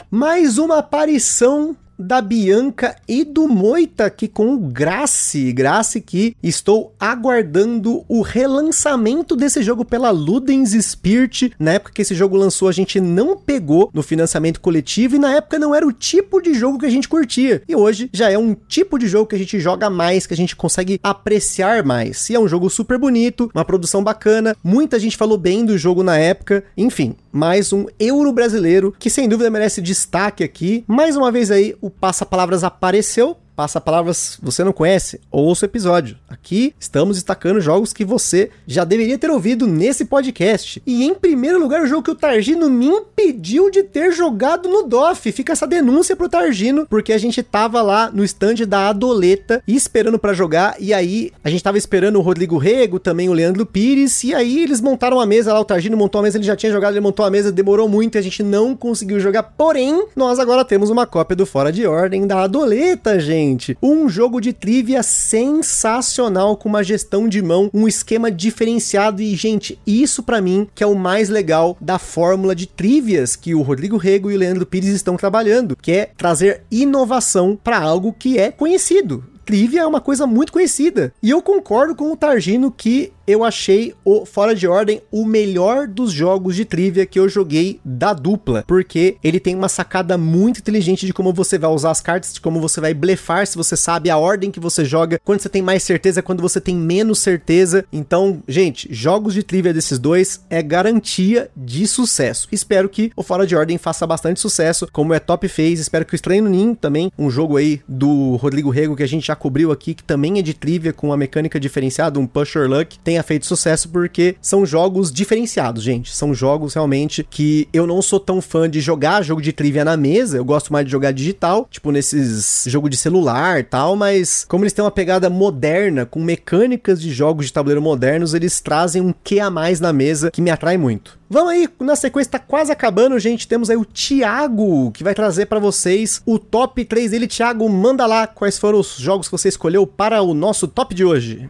[0.09, 5.51] Mais uma aparição da Bianca e do Moita aqui com Grace.
[5.51, 11.51] Grace que estou aguardando o relançamento desse jogo pela Ludens Spirit.
[11.59, 15.35] Na época que esse jogo lançou, a gente não pegou no financiamento coletivo e na
[15.35, 17.61] época não era o tipo de jogo que a gente curtia.
[17.67, 20.37] E hoje já é um tipo de jogo que a gente joga mais, que a
[20.37, 22.29] gente consegue apreciar mais.
[22.29, 24.55] E é um jogo super bonito, uma produção bacana.
[24.63, 26.63] Muita gente falou bem do jogo na época.
[26.77, 30.83] Enfim, mais um euro brasileiro que sem dúvida merece destaque aqui.
[30.87, 35.67] Mais uma vez aí, o Passa Palavras apareceu Passa Palavras você não conhece, ouça o
[35.67, 36.15] episódio.
[36.29, 40.79] Aqui estamos destacando jogos que você já deveria ter ouvido nesse podcast.
[40.85, 44.83] E em primeiro lugar, o jogo que o Targino me impediu de ter jogado no
[44.83, 45.31] DOF.
[45.31, 50.19] Fica essa denúncia pro Targino, porque a gente tava lá no stand da Adoleta esperando
[50.19, 50.75] para jogar.
[50.79, 54.23] E aí a gente tava esperando o Rodrigo Rego, também o Leandro Pires.
[54.23, 56.71] E aí eles montaram a mesa lá, o Targino montou a mesa, ele já tinha
[56.71, 59.41] jogado, ele montou a mesa, demorou muito e a gente não conseguiu jogar.
[59.41, 63.77] Porém, nós agora temos uma cópia do Fora de Ordem da Adoleta, gente gente.
[63.81, 69.79] Um jogo de trivia sensacional com uma gestão de mão, um esquema diferenciado e, gente,
[69.85, 73.97] isso para mim que é o mais legal da fórmula de trivias que o Rodrigo
[73.97, 78.51] Rego e o Leandro Pires estão trabalhando, que é trazer inovação para algo que é
[78.51, 81.13] conhecido trivia é uma coisa muito conhecida.
[81.23, 85.85] E eu concordo com o Targino que eu achei o Fora de Ordem o melhor
[85.85, 90.59] dos jogos de trivia que eu joguei da dupla, porque ele tem uma sacada muito
[90.59, 93.75] inteligente de como você vai usar as cartas, de como você vai blefar, se você
[93.75, 97.19] sabe a ordem que você joga, quando você tem mais certeza, quando você tem menos
[97.19, 97.83] certeza.
[97.91, 102.47] Então, gente, jogos de trivia desses dois é garantia de sucesso.
[102.49, 105.81] Espero que o Fora de Ordem faça bastante sucesso, como é Top fez.
[105.81, 109.27] Espero que o Estranho Ninho também, um jogo aí do Rodrigo Rego que a gente
[109.27, 112.97] já cobriu aqui, que também é de trivia com uma mecânica diferenciada, um Pusher Luck,
[112.99, 116.15] tenha feito sucesso porque são jogos diferenciados, gente.
[116.15, 119.97] São jogos realmente que eu não sou tão fã de jogar jogo de trivia na
[119.97, 124.63] mesa, eu gosto mais de jogar digital, tipo nesses jogo de celular tal, mas como
[124.63, 129.13] eles têm uma pegada moderna, com mecânicas de jogos de tabuleiro modernos, eles trazem um
[129.23, 131.17] que a mais na mesa que me atrai muito.
[131.29, 133.47] Vamos aí, na sequência tá quase acabando, gente.
[133.47, 137.27] Temos aí o Thiago, que vai trazer para vocês o top 3 dele.
[137.27, 141.03] Thiago, manda lá quais foram os jogos que você escolheu para o nosso top de
[141.03, 141.49] hoje.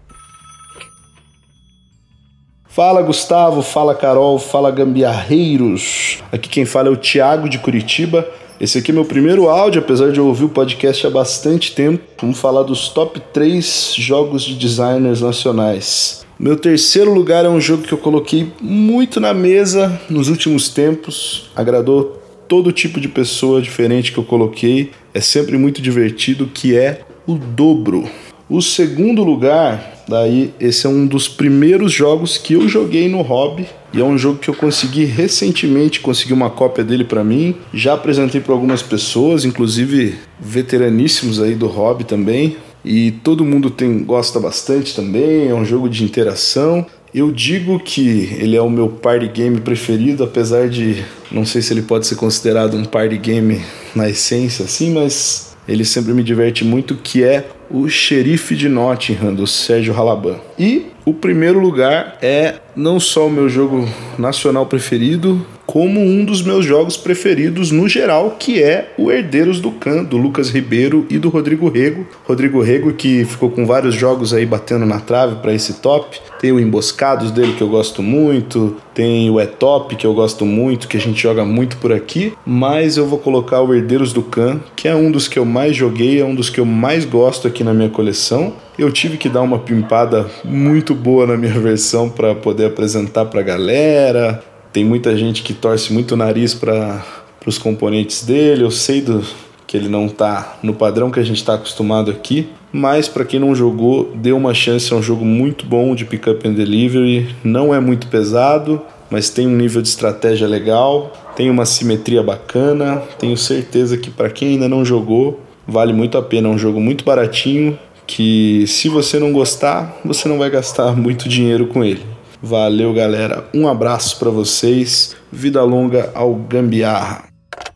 [2.78, 6.20] Fala Gustavo, fala Carol, fala gambiarreiros.
[6.32, 8.30] Aqui quem fala é o Thiago de Curitiba.
[8.62, 12.04] Esse aqui é meu primeiro áudio, apesar de eu ouvir o podcast há bastante tempo.
[12.22, 16.24] Vamos falar dos top 3 jogos de designers nacionais.
[16.38, 21.50] Meu terceiro lugar é um jogo que eu coloquei muito na mesa nos últimos tempos.
[21.56, 24.92] Agradou todo tipo de pessoa diferente que eu coloquei.
[25.16, 28.08] É sempre muito divertido, que é o dobro.
[28.48, 33.68] O segundo lugar Daí, esse é um dos primeiros jogos que eu joguei no hobby.
[33.94, 37.56] E é um jogo que eu consegui recentemente conseguir uma cópia dele para mim.
[37.74, 42.58] Já apresentei para algumas pessoas, inclusive veteraníssimos aí do hobby também.
[42.86, 45.50] E todo mundo tem gosta bastante também.
[45.50, 46.86] É um jogo de interação.
[47.14, 51.74] Eu digo que ele é o meu party game preferido, apesar de não sei se
[51.74, 53.62] ele pode ser considerado um party game
[53.96, 59.34] na essência assim, mas ele sempre me diverte muito, que é o Xerife de Nottingham,
[59.34, 60.38] do Sérgio Halaban.
[60.58, 63.88] E o primeiro lugar é não só o meu jogo
[64.18, 69.70] nacional preferido, como um dos meus jogos preferidos no geral, que é o Herdeiros do
[69.70, 72.08] Khan, do Lucas Ribeiro e do Rodrigo Rego.
[72.24, 76.20] Rodrigo Rego que ficou com vários jogos aí batendo na trave para esse top.
[76.40, 80.88] Tem o Emboscados dele que eu gosto muito, tem o E-Top que eu gosto muito,
[80.88, 84.62] que a gente joga muito por aqui, mas eu vou colocar o Herdeiros do Khan,
[84.76, 87.46] que é um dos que eu mais joguei, é um dos que eu mais gosto
[87.46, 88.54] aqui na minha coleção.
[88.80, 93.42] Eu tive que dar uma pimpada muito boa na minha versão para poder apresentar para
[93.42, 94.44] a galera.
[94.78, 97.04] Tem muita gente que torce muito o nariz para
[97.48, 98.64] os componentes dele.
[98.64, 99.26] Eu sei do,
[99.66, 103.40] que ele não está no padrão que a gente está acostumado aqui, mas para quem
[103.40, 104.94] não jogou, dê uma chance.
[104.94, 107.28] É um jogo muito bom de pick-up and delivery.
[107.44, 113.02] Não é muito pesado, mas tem um nível de estratégia legal, tem uma simetria bacana.
[113.18, 116.50] Tenho certeza que para quem ainda não jogou, vale muito a pena.
[116.50, 121.28] É um jogo muito baratinho que se você não gostar, você não vai gastar muito
[121.28, 122.17] dinheiro com ele.
[122.42, 123.48] Valeu, galera.
[123.54, 125.16] Um abraço para vocês.
[125.32, 127.26] Vida longa ao Gambiarra.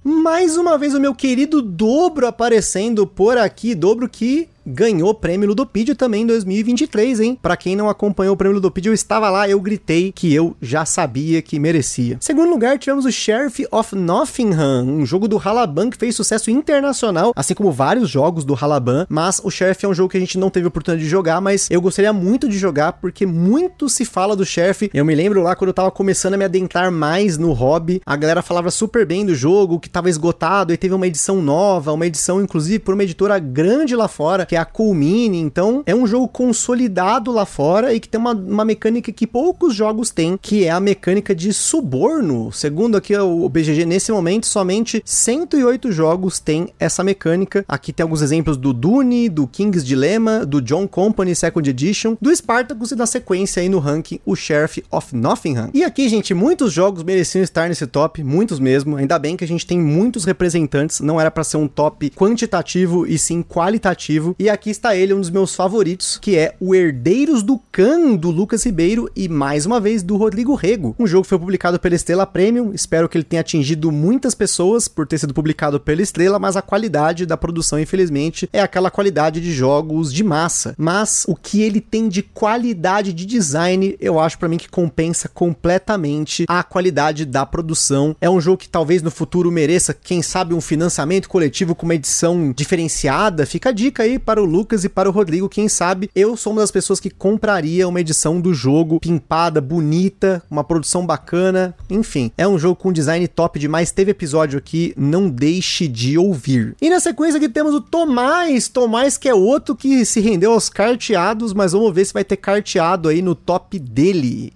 [0.03, 5.95] Mais uma vez o meu querido Dobro aparecendo por aqui, Dobro que ganhou prêmio Ludopedia
[5.95, 7.39] também em 2023, hein?
[7.41, 10.85] Para quem não acompanhou o prêmio Ludopedia, eu estava lá, eu gritei que eu já
[10.85, 12.17] sabia que merecia.
[12.19, 17.33] Segundo lugar, tivemos o Sheriff of Nottingham, um jogo do Halaban que fez sucesso internacional,
[17.35, 20.37] assim como vários jogos do Halaban, mas o Sheriff é um jogo que a gente
[20.37, 24.35] não teve oportunidade de jogar, mas eu gostaria muito de jogar porque muito se fala
[24.35, 24.89] do Sheriff.
[24.93, 28.15] Eu me lembro lá quando eu tava começando a me adentrar mais no hobby, a
[28.15, 32.05] galera falava super bem do jogo, que tava esgotado, e teve uma edição nova, uma
[32.05, 35.39] edição inclusive por uma editora grande lá fora, que é a Culmine.
[35.39, 39.73] Então, é um jogo consolidado lá fora e que tem uma, uma mecânica que poucos
[39.73, 42.51] jogos têm, que é a mecânica de suborno.
[42.51, 47.63] Segundo aqui o BGG, nesse momento, somente 108 jogos têm essa mecânica.
[47.65, 52.35] Aqui tem alguns exemplos do Dune, do King's Dilemma, do John Company Second Edition, do
[52.35, 55.69] Spartacus e na sequência aí no ranking, o Sheriff of Nottingham.
[55.73, 58.97] E aqui, gente, muitos jogos mereciam estar nesse top, muitos mesmo.
[58.97, 63.07] Ainda bem que a gente tem muitos representantes, não era para ser um top quantitativo
[63.07, 64.35] e sim qualitativo.
[64.41, 68.31] E aqui está ele, um dos meus favoritos, que é o Herdeiros do Khan, do
[68.31, 70.95] Lucas Ribeiro e mais uma vez do Rodrigo Rego.
[70.97, 74.87] Um jogo que foi publicado pela Estrela Premium, espero que ele tenha atingido muitas pessoas
[74.87, 79.39] por ter sido publicado pela Estrela, mas a qualidade da produção, infelizmente, é aquela qualidade
[79.39, 80.73] de jogos de massa.
[80.75, 85.29] Mas o que ele tem de qualidade de design, eu acho para mim que compensa
[85.29, 88.15] completamente a qualidade da produção.
[88.19, 91.93] É um jogo que talvez no futuro mereça, quem sabe, um financiamento coletivo com uma
[91.93, 93.45] edição diferenciada.
[93.45, 96.53] Fica a dica aí para o Lucas e para o Rodrigo, quem sabe eu sou
[96.53, 102.31] uma das pessoas que compraria uma edição do jogo pimpada, bonita, uma produção bacana, enfim,
[102.37, 103.91] é um jogo com design top demais.
[103.91, 106.75] Teve episódio aqui, não deixe de ouvir.
[106.79, 110.69] E na sequência aqui temos o Tomás, Tomás que é outro que se rendeu aos
[110.69, 114.53] carteados, mas vamos ver se vai ter carteado aí no top dele.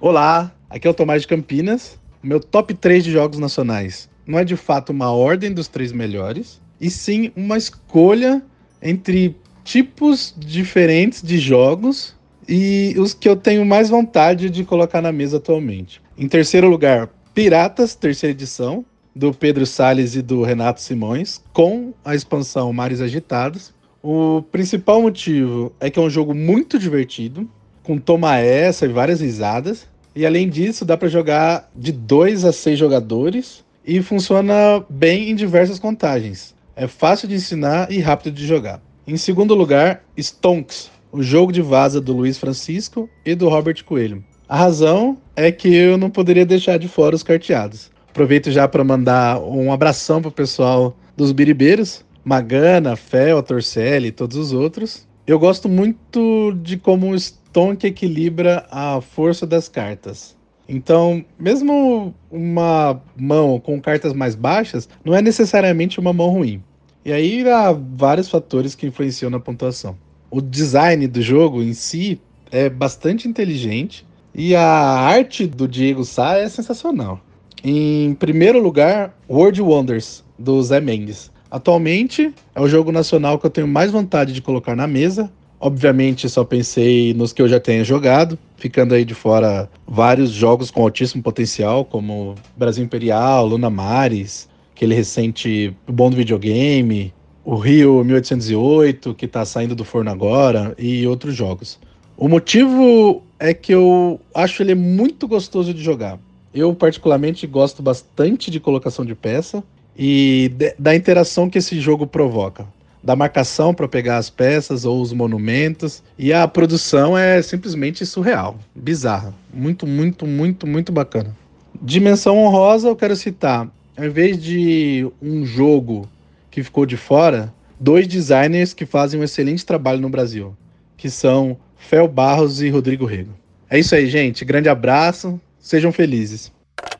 [0.00, 1.96] Olá, aqui é o Tomás de Campinas.
[2.22, 6.60] Meu top 3 de jogos nacionais não é de fato uma ordem dos três melhores,
[6.80, 8.42] e sim uma escolha
[8.82, 12.14] entre tipos diferentes de jogos
[12.48, 16.02] e os que eu tenho mais vontade de colocar na mesa atualmente.
[16.16, 22.14] Em terceiro lugar, Piratas, terceira edição, do Pedro Sales e do Renato Simões, com a
[22.14, 23.72] expansão Mares Agitados.
[24.02, 27.48] O principal motivo é que é um jogo muito divertido,
[27.82, 29.86] com toma essa e várias risadas.
[30.14, 35.34] E além disso, dá para jogar de 2 a 6 jogadores e funciona bem em
[35.34, 36.53] diversas contagens.
[36.76, 38.80] É fácil de ensinar e rápido de jogar.
[39.06, 44.24] Em segundo lugar, Stonks, o jogo de vaza do Luiz Francisco e do Robert Coelho.
[44.48, 47.90] A razão é que eu não poderia deixar de fora os carteados.
[48.10, 54.36] Aproveito já para mandar um abração pro pessoal dos biribeiros, Magana, Fel, Torcelli e todos
[54.36, 55.06] os outros.
[55.26, 60.36] Eu gosto muito de como o Stonk equilibra a força das cartas.
[60.68, 66.62] Então, mesmo uma mão com cartas mais baixas, não é necessariamente uma mão ruim.
[67.04, 69.96] E aí há vários fatores que influenciam na pontuação.
[70.30, 76.38] O design do jogo em si é bastante inteligente e a arte do Diego Sá
[76.38, 77.20] é sensacional.
[77.62, 81.30] Em primeiro lugar, World Wonders, do Zé Mendes.
[81.50, 85.30] Atualmente é o jogo nacional que eu tenho mais vontade de colocar na mesa.
[85.64, 90.70] Obviamente, só pensei nos que eu já tenho jogado, ficando aí de fora vários jogos
[90.70, 94.46] com altíssimo potencial, como Brasil Imperial, Luna Mares,
[94.76, 101.06] aquele recente bom do videogame, o Rio 1808, que está saindo do forno agora, e
[101.06, 101.78] outros jogos.
[102.14, 106.18] O motivo é que eu acho ele muito gostoso de jogar.
[106.52, 109.64] Eu, particularmente, gosto bastante de colocação de peça
[109.96, 112.66] e de, da interação que esse jogo provoca.
[113.04, 116.02] Da marcação para pegar as peças ou os monumentos.
[116.18, 119.34] E a produção é simplesmente surreal, bizarra.
[119.52, 121.36] Muito, muito, muito, muito bacana.
[121.82, 123.68] Dimensão honrosa, eu quero citar.
[123.96, 126.08] Ao invés de um jogo
[126.50, 130.56] que ficou de fora, dois designers que fazem um excelente trabalho no Brasil,
[130.96, 133.32] que são Fel Barros e Rodrigo Rego.
[133.68, 134.44] É isso aí, gente.
[134.44, 135.38] Grande abraço.
[135.58, 136.50] Sejam felizes.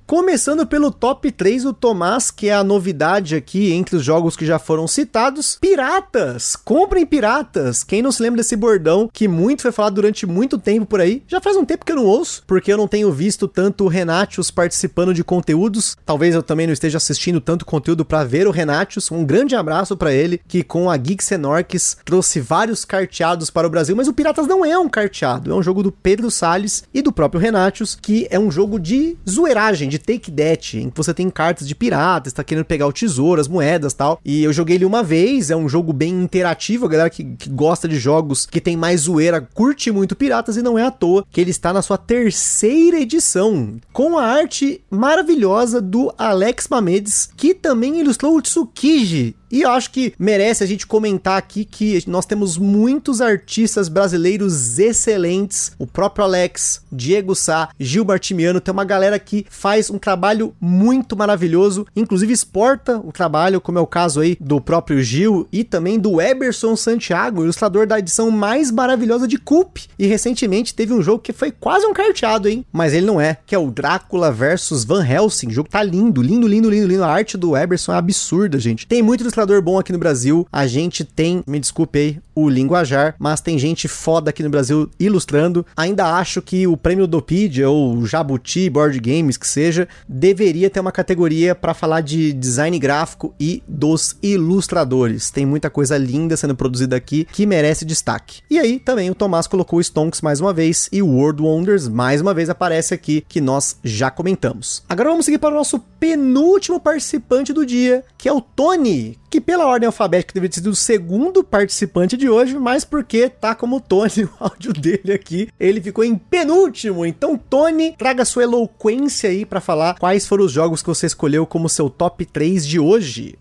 [0.06, 4.44] Começando pelo top 3, o Tomás, que é a novidade aqui entre os jogos que
[4.44, 5.56] já foram citados.
[5.58, 6.54] Piratas!
[6.56, 7.82] Comprem piratas!
[7.82, 11.22] Quem não se lembra desse bordão que muito foi falado durante muito tempo por aí?
[11.26, 13.88] Já faz um tempo que eu não ouço, porque eu não tenho visto tanto o
[13.88, 15.96] Renatius participando de conteúdos.
[16.04, 19.10] Talvez eu também não esteja assistindo tanto conteúdo para ver o Renatius.
[19.10, 23.70] Um grande abraço para ele, que com a Geeks Orcs trouxe vários carteados para o
[23.70, 27.00] Brasil, mas o Piratas não é um carteado, é um jogo do Pedro Salles e
[27.00, 31.14] do próprio Renatius, que é um jogo de zoeiragem, de Take That, em que você
[31.14, 34.20] tem cartas de piratas, está querendo pegar o tesouro, as moedas tal.
[34.24, 37.48] E eu joguei ele uma vez, é um jogo bem interativo, a galera que, que
[37.48, 41.24] gosta de jogos que tem mais zoeira curte muito piratas e não é à toa
[41.30, 47.54] que ele está na sua terceira edição, com a arte maravilhosa do Alex Mamedes, que
[47.54, 52.58] também ilustrou o Tsukiji e acho que merece a gente comentar aqui que nós temos
[52.58, 55.70] muitos artistas brasileiros excelentes.
[55.78, 61.16] O próprio Alex, Diego Sá, Gil Bartimiano, tem uma galera que faz um trabalho muito
[61.16, 66.00] maravilhoso, inclusive exporta o trabalho, como é o caso aí do próprio Gil e também
[66.00, 69.84] do Eberson Santiago, ilustrador da edição mais maravilhosa de Coop.
[69.96, 72.66] E recentemente teve um jogo que foi quase um carteado, hein?
[72.72, 75.46] Mas ele não é, que é o Drácula versus Van Helsing.
[75.46, 77.04] O jogo tá lindo, lindo, lindo, lindo, lindo.
[77.04, 78.84] A arte do Eberson é absurda, gente.
[78.84, 80.46] Tem muito ilustrador ilustrador bom aqui no Brasil.
[80.50, 84.90] A gente tem, me desculpe aí, o linguajar, mas tem gente foda aqui no Brasil
[84.98, 85.64] ilustrando.
[85.76, 90.92] Ainda acho que o prêmio Dopedia ou Jabuti Board Games, que seja, deveria ter uma
[90.92, 95.30] categoria para falar de design gráfico e dos ilustradores.
[95.30, 98.40] Tem muita coisa linda sendo produzida aqui que merece destaque.
[98.50, 102.34] E aí também o Tomás colocou Stonks mais uma vez e World Wonders mais uma
[102.34, 104.82] vez aparece aqui que nós já comentamos.
[104.88, 109.40] Agora vamos seguir para o nosso penúltimo participante do dia, que é o Tony, que
[109.40, 113.80] pela ordem alfabética deveria ter sido o segundo participante de hoje, mas porque tá como
[113.80, 117.04] Tony o áudio dele aqui, ele ficou em penúltimo.
[117.04, 121.46] Então, Tony, traga sua eloquência aí para falar quais foram os jogos que você escolheu
[121.46, 123.38] como seu top 3 de hoje.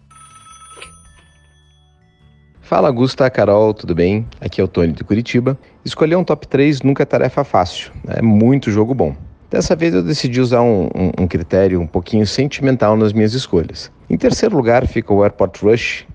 [2.62, 4.26] Fala Gusta, Carol, tudo bem?
[4.42, 5.58] Aqui é o Tony de Curitiba.
[5.86, 9.16] Escolher um top 3 nunca é tarefa fácil, é muito jogo bom.
[9.54, 13.92] Dessa vez eu decidi usar um, um, um critério um pouquinho sentimental nas minhas escolhas.
[14.10, 16.08] Em terceiro lugar fica o Airport Rush,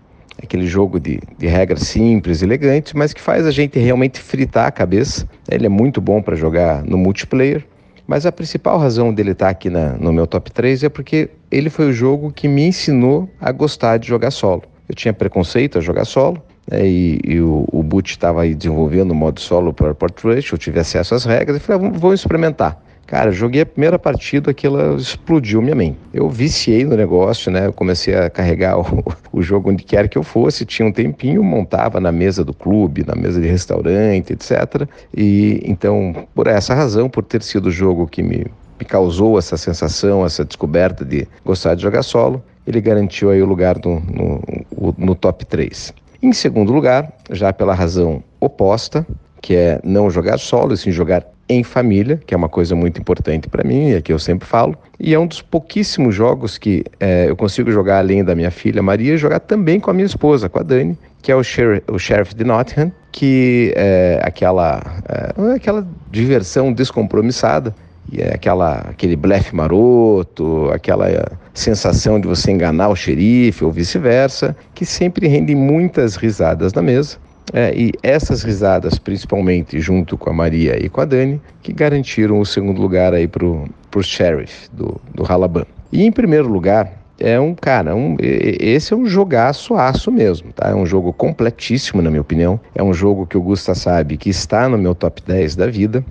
[0.43, 4.71] aquele jogo de, de regras simples, elegantes, mas que faz a gente realmente fritar a
[4.71, 5.29] cabeça.
[5.51, 7.65] Ele é muito bom para jogar no multiplayer.
[8.07, 11.29] Mas a principal razão dele estar tá aqui na, no meu top 3 é porque
[11.51, 14.63] ele foi o jogo que me ensinou a gostar de jogar solo.
[14.89, 19.11] Eu tinha preconceito a jogar solo, né, e, e, o, o Boot estava aí desenvolvendo
[19.11, 22.21] o modo solo para Airport Rush, eu tive acesso às regras e falei, ah, vamos
[22.21, 22.83] experimentar.
[23.09, 25.97] Cara, joguei a primeira partida, aquilo explodiu minha mente.
[26.13, 27.67] Eu viciei no negócio, né?
[27.67, 29.03] Eu comecei a carregar o,
[29.33, 33.07] o, jogo onde quer que eu fosse, tinha um tempinho, montava na mesa do clube,
[33.07, 34.87] na mesa de restaurante, etc.
[35.17, 38.45] E então, por essa razão, por ter sido o jogo que me,
[38.79, 43.47] me causou essa sensação, essa descoberta de gostar de jogar solo, ele garantiu aí o
[43.47, 45.95] lugar no, no, no top 3.
[46.23, 49.07] Em segundo lugar, já pela razão oposta,
[49.41, 53.01] que é não jogar solo, e sim jogar em família, que é uma coisa muito
[53.01, 54.77] importante para mim, é que eu sempre falo.
[55.01, 58.83] E é um dos pouquíssimos jogos que é, eu consigo jogar além da minha filha
[58.83, 61.99] Maria, jogar também com a minha esposa, com a Dani, que é o, Sher o
[61.99, 67.75] Sheriff de Nottingham, que é aquela, é, aquela diversão descompromissada,
[68.11, 71.07] e é aquela, aquele blefe maroto, aquela
[71.53, 77.19] sensação de você enganar o xerife ou vice-versa, que sempre rende muitas risadas na mesa.
[77.53, 82.41] É, e essas risadas, principalmente junto com a Maria e com a Dani, que garantiram
[82.41, 85.65] o segundo lugar aí pro, pro Sheriff do, do Halaban.
[85.91, 90.69] E em primeiro lugar, é um cara, um, esse é um jogaço aço mesmo, tá?
[90.69, 92.61] É um jogo completíssimo, na minha opinião.
[92.75, 96.05] É um jogo que o Gusta sabe que está no meu top 10 da vida.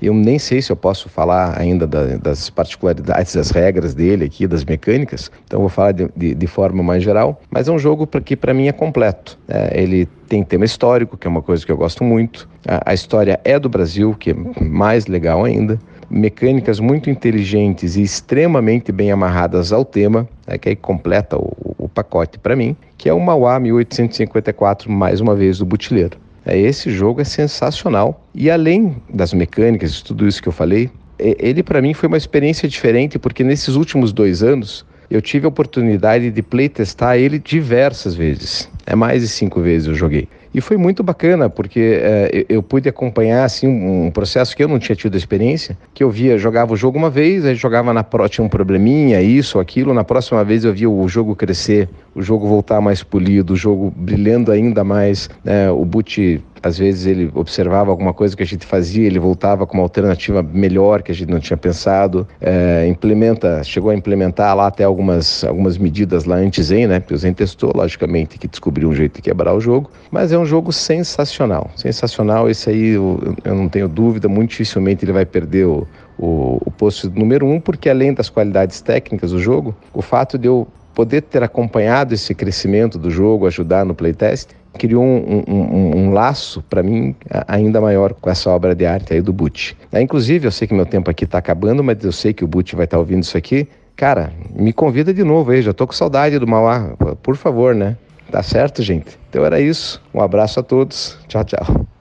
[0.00, 4.46] Eu nem sei se eu posso falar ainda da, das particularidades, das regras dele aqui,
[4.46, 8.06] das mecânicas, então vou falar de, de, de forma mais geral, mas é um jogo
[8.06, 9.38] que para mim é completo.
[9.48, 12.48] É, ele tem tema histórico, que é uma coisa que eu gosto muito.
[12.66, 15.78] A, a história é do Brasil, que é mais legal ainda
[16.10, 21.88] mecânicas muito inteligentes e extremamente bem amarradas ao tema, é que aí completa o, o
[21.88, 26.18] pacote para mim, que é o Mauá 1854, mais uma vez, do Butileiro.
[26.46, 28.26] É, esse jogo é sensacional.
[28.34, 32.16] E além das mecânicas, de tudo isso que eu falei, ele para mim foi uma
[32.16, 38.14] experiência diferente, porque nesses últimos dois anos eu tive a oportunidade de playtestar ele diversas
[38.14, 38.68] vezes.
[38.86, 40.28] É mais de cinco vezes eu joguei.
[40.54, 44.78] E foi muito bacana, porque é, eu, pude acompanhar assim, um processo que eu não
[44.78, 48.28] tinha tido experiência, que eu via, jogava o jogo uma vez, aí jogava na pro,
[48.28, 52.46] tinha um probleminha, isso, aquilo, na próxima vez eu via o jogo crescer, o jogo
[52.46, 57.90] voltar mais polido, o jogo brilhando ainda mais, né, o boot às vezes ele observava
[57.90, 61.30] alguma coisa que a gente fazia, ele voltava com uma alternativa melhor que a gente
[61.30, 66.86] não tinha pensado, é, implementa, chegou a implementar lá até algumas, algumas medidas lá antes-em,
[66.86, 67.00] né?
[67.00, 70.38] Porque o Zen testou, logicamente, que descobriu um jeito de quebrar o jogo, mas é
[70.38, 75.26] um jogo sensacional, sensacional, esse aí eu, eu não tenho dúvida, muito dificilmente ele vai
[75.26, 75.86] perder o,
[76.18, 80.48] o, o posto número um, porque além das qualidades técnicas do jogo, o fato de
[80.48, 86.12] eu poder ter acompanhado esse crescimento do jogo, ajudar no playtest, criou um, um, um
[86.12, 87.14] laço para mim
[87.46, 89.72] ainda maior com essa obra de arte aí do Butch.
[89.92, 92.48] É, inclusive, eu sei que meu tempo aqui está acabando, mas eu sei que o
[92.48, 93.68] Butch vai estar tá ouvindo isso aqui.
[93.96, 96.94] Cara, me convida de novo aí, já tô com saudade do Mauá.
[97.22, 97.96] Por favor, né?
[98.30, 99.18] Tá certo, gente?
[99.30, 100.02] Então era isso.
[100.12, 101.16] Um abraço a todos.
[101.28, 101.93] Tchau, tchau.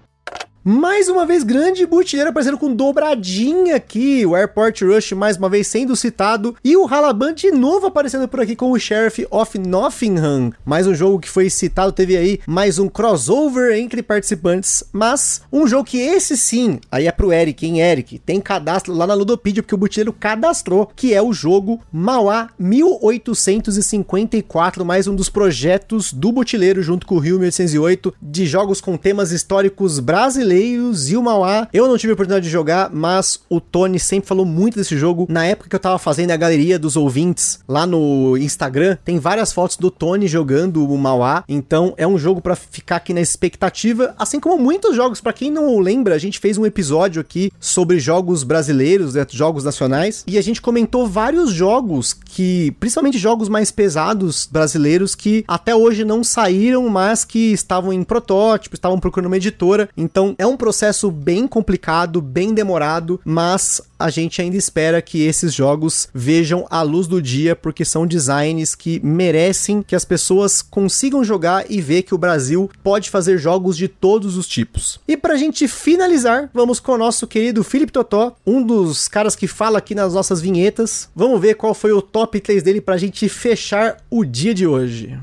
[0.65, 4.25] Mais uma vez, grande butileiro aparecendo com dobradinha aqui.
[4.25, 6.55] O Airport Rush mais uma vez sendo citado.
[6.63, 10.53] E o Halaban de novo aparecendo por aqui com o Sheriff of Nottingham.
[10.63, 14.85] Mais um jogo que foi citado, teve aí mais um crossover entre participantes.
[14.93, 18.19] Mas um jogo que esse sim, aí é pro Eric, hein, Eric?
[18.19, 24.85] Tem cadastro lá na Ludopedia, porque o butileiro cadastrou, que é o jogo Mauá 1854.
[24.85, 29.33] Mais um dos projetos do butileiro junto com o Rio 1808 de jogos com temas
[29.33, 31.67] históricos brasileiros brasileiros e o Mauá.
[31.73, 35.25] Eu não tive a oportunidade de jogar, mas o Tony sempre falou muito desse jogo.
[35.29, 39.51] Na época que eu tava fazendo a galeria dos ouvintes lá no Instagram, tem várias
[39.51, 41.43] fotos do Tony jogando o Mauá.
[41.47, 45.19] Então é um jogo para ficar aqui na expectativa, assim como muitos jogos.
[45.19, 49.63] Para quem não lembra, a gente fez um episódio aqui sobre jogos brasileiros, né, jogos
[49.63, 55.75] nacionais, e a gente comentou vários jogos que, principalmente jogos mais pesados brasileiros que até
[55.75, 59.89] hoje não saíram, mas que estavam em protótipo, estavam procurando uma editora.
[59.97, 65.53] Então é um processo bem complicado, bem demorado, mas a gente ainda espera que esses
[65.53, 71.23] jogos vejam a luz do dia, porque são designs que merecem que as pessoas consigam
[71.23, 74.99] jogar e ver que o Brasil pode fazer jogos de todos os tipos.
[75.07, 79.47] E pra gente finalizar, vamos com o nosso querido Felipe Totó, um dos caras que
[79.47, 81.07] fala aqui nas nossas vinhetas.
[81.15, 85.17] Vamos ver qual foi o top 3 dele pra gente fechar o dia de hoje.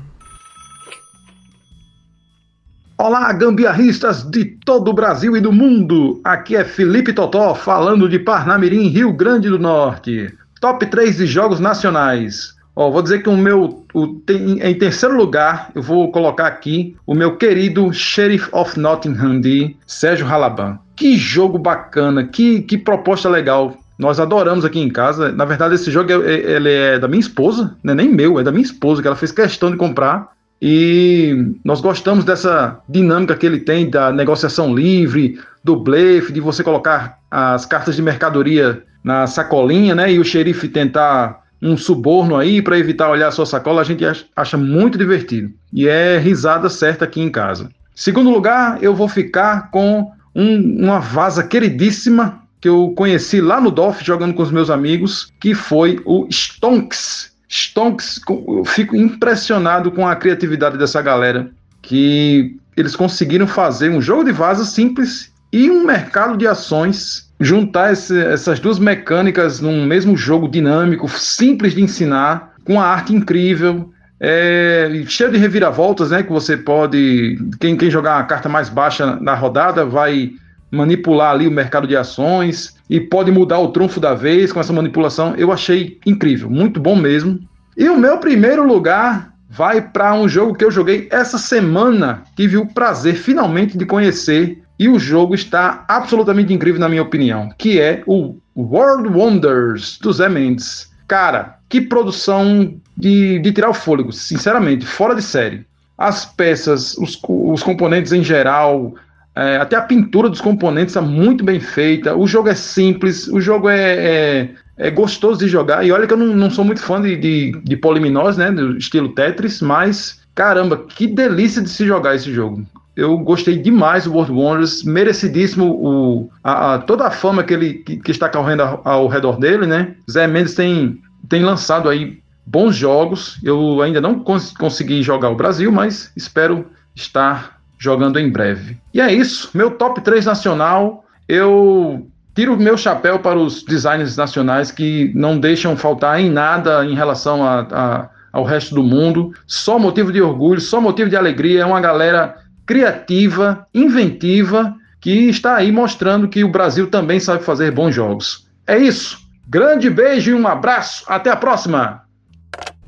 [3.03, 6.21] Olá, gambiarristas de todo o Brasil e do mundo!
[6.23, 10.31] Aqui é Felipe Totó falando de Parnamirim, Rio Grande do Norte.
[10.61, 12.53] Top 3 de jogos nacionais.
[12.75, 13.83] Ó, vou dizer que o meu.
[13.91, 19.41] O, tem, em terceiro lugar, eu vou colocar aqui o meu querido Sheriff of Nottingham
[19.41, 20.77] de Sérgio Halaban.
[20.95, 23.75] Que jogo bacana, que, que proposta legal.
[23.97, 25.31] Nós adoramos aqui em casa.
[25.31, 28.39] Na verdade, esse jogo é, é ele é da minha esposa, não é nem meu,
[28.39, 30.39] é da minha esposa, que ela fez questão de comprar.
[30.61, 36.63] E nós gostamos dessa dinâmica que ele tem da negociação livre, do blefe, de você
[36.63, 40.13] colocar as cartas de mercadoria na sacolinha, né?
[40.13, 44.03] E o xerife tentar um suborno aí para evitar olhar a sua sacola, a gente
[44.35, 45.51] acha muito divertido.
[45.73, 47.69] E é risada certa aqui em casa.
[47.95, 53.71] Segundo lugar, eu vou ficar com um, uma vaza queridíssima que eu conheci lá no
[53.71, 60.07] DOF jogando com os meus amigos, que foi o Stonks Stonks, eu fico impressionado com
[60.07, 65.85] a criatividade dessa galera, que eles conseguiram fazer um jogo de vaza simples e um
[65.85, 72.53] mercado de ações, juntar esse, essas duas mecânicas num mesmo jogo dinâmico, simples de ensinar,
[72.63, 76.23] com uma arte incrível, é, cheio de reviravoltas, né?
[76.23, 77.37] Que você pode.
[77.59, 80.31] Quem, quem jogar a carta mais baixa na rodada vai
[80.71, 84.73] manipular ali o mercado de ações e pode mudar o trunfo da vez com essa
[84.73, 85.35] manipulação.
[85.35, 87.39] Eu achei incrível, muito bom mesmo.
[87.77, 92.57] E o meu primeiro lugar vai para um jogo que eu joguei essa semana, tive
[92.57, 97.79] o prazer finalmente de conhecer e o jogo está absolutamente incrível na minha opinião, que
[97.79, 100.89] é o World Wonders do Zé Mendes.
[101.07, 105.65] Cara, que produção de, de tirar o fôlego, sinceramente, fora de série.
[105.97, 108.95] As peças, os, os componentes em geral,
[109.35, 112.15] É, até a pintura dos componentes é muito bem feita.
[112.15, 115.85] O jogo é simples, o jogo é, é, é gostoso de jogar.
[115.85, 118.51] E olha que eu não, não sou muito fã de, de, de poliminós, né?
[118.51, 122.65] Do estilo Tetris, mas caramba, que delícia de se jogar esse jogo.
[122.95, 127.73] Eu gostei demais do World Wonders, merecidíssimo o, a, a, toda a fama que ele
[127.75, 129.95] que, que está correndo ao, ao, redor dele, né?
[130.09, 133.39] Zé Mendes tem, tem lançado aí bons jogos.
[133.43, 138.77] Eu ainda não cons consegui jogar o Brasil, mas espero estar jogando em breve.
[138.93, 141.03] E é isso, meu top 3 nacional.
[141.27, 146.93] Eu tiro meu chapéu para os designers nacionais que não deixam faltar em nada em
[146.93, 149.33] relação a, a, ao resto do mundo.
[149.47, 151.61] Só motivo de orgulho, só motivo de alegria.
[151.61, 152.35] É uma galera
[152.67, 158.47] criativa, inventiva, que está aí mostrando que o Brasil também sabe fazer bons jogos.
[158.67, 159.17] É isso.
[159.49, 161.03] Grande beijo e um abraço.
[161.07, 162.03] Até a próxima.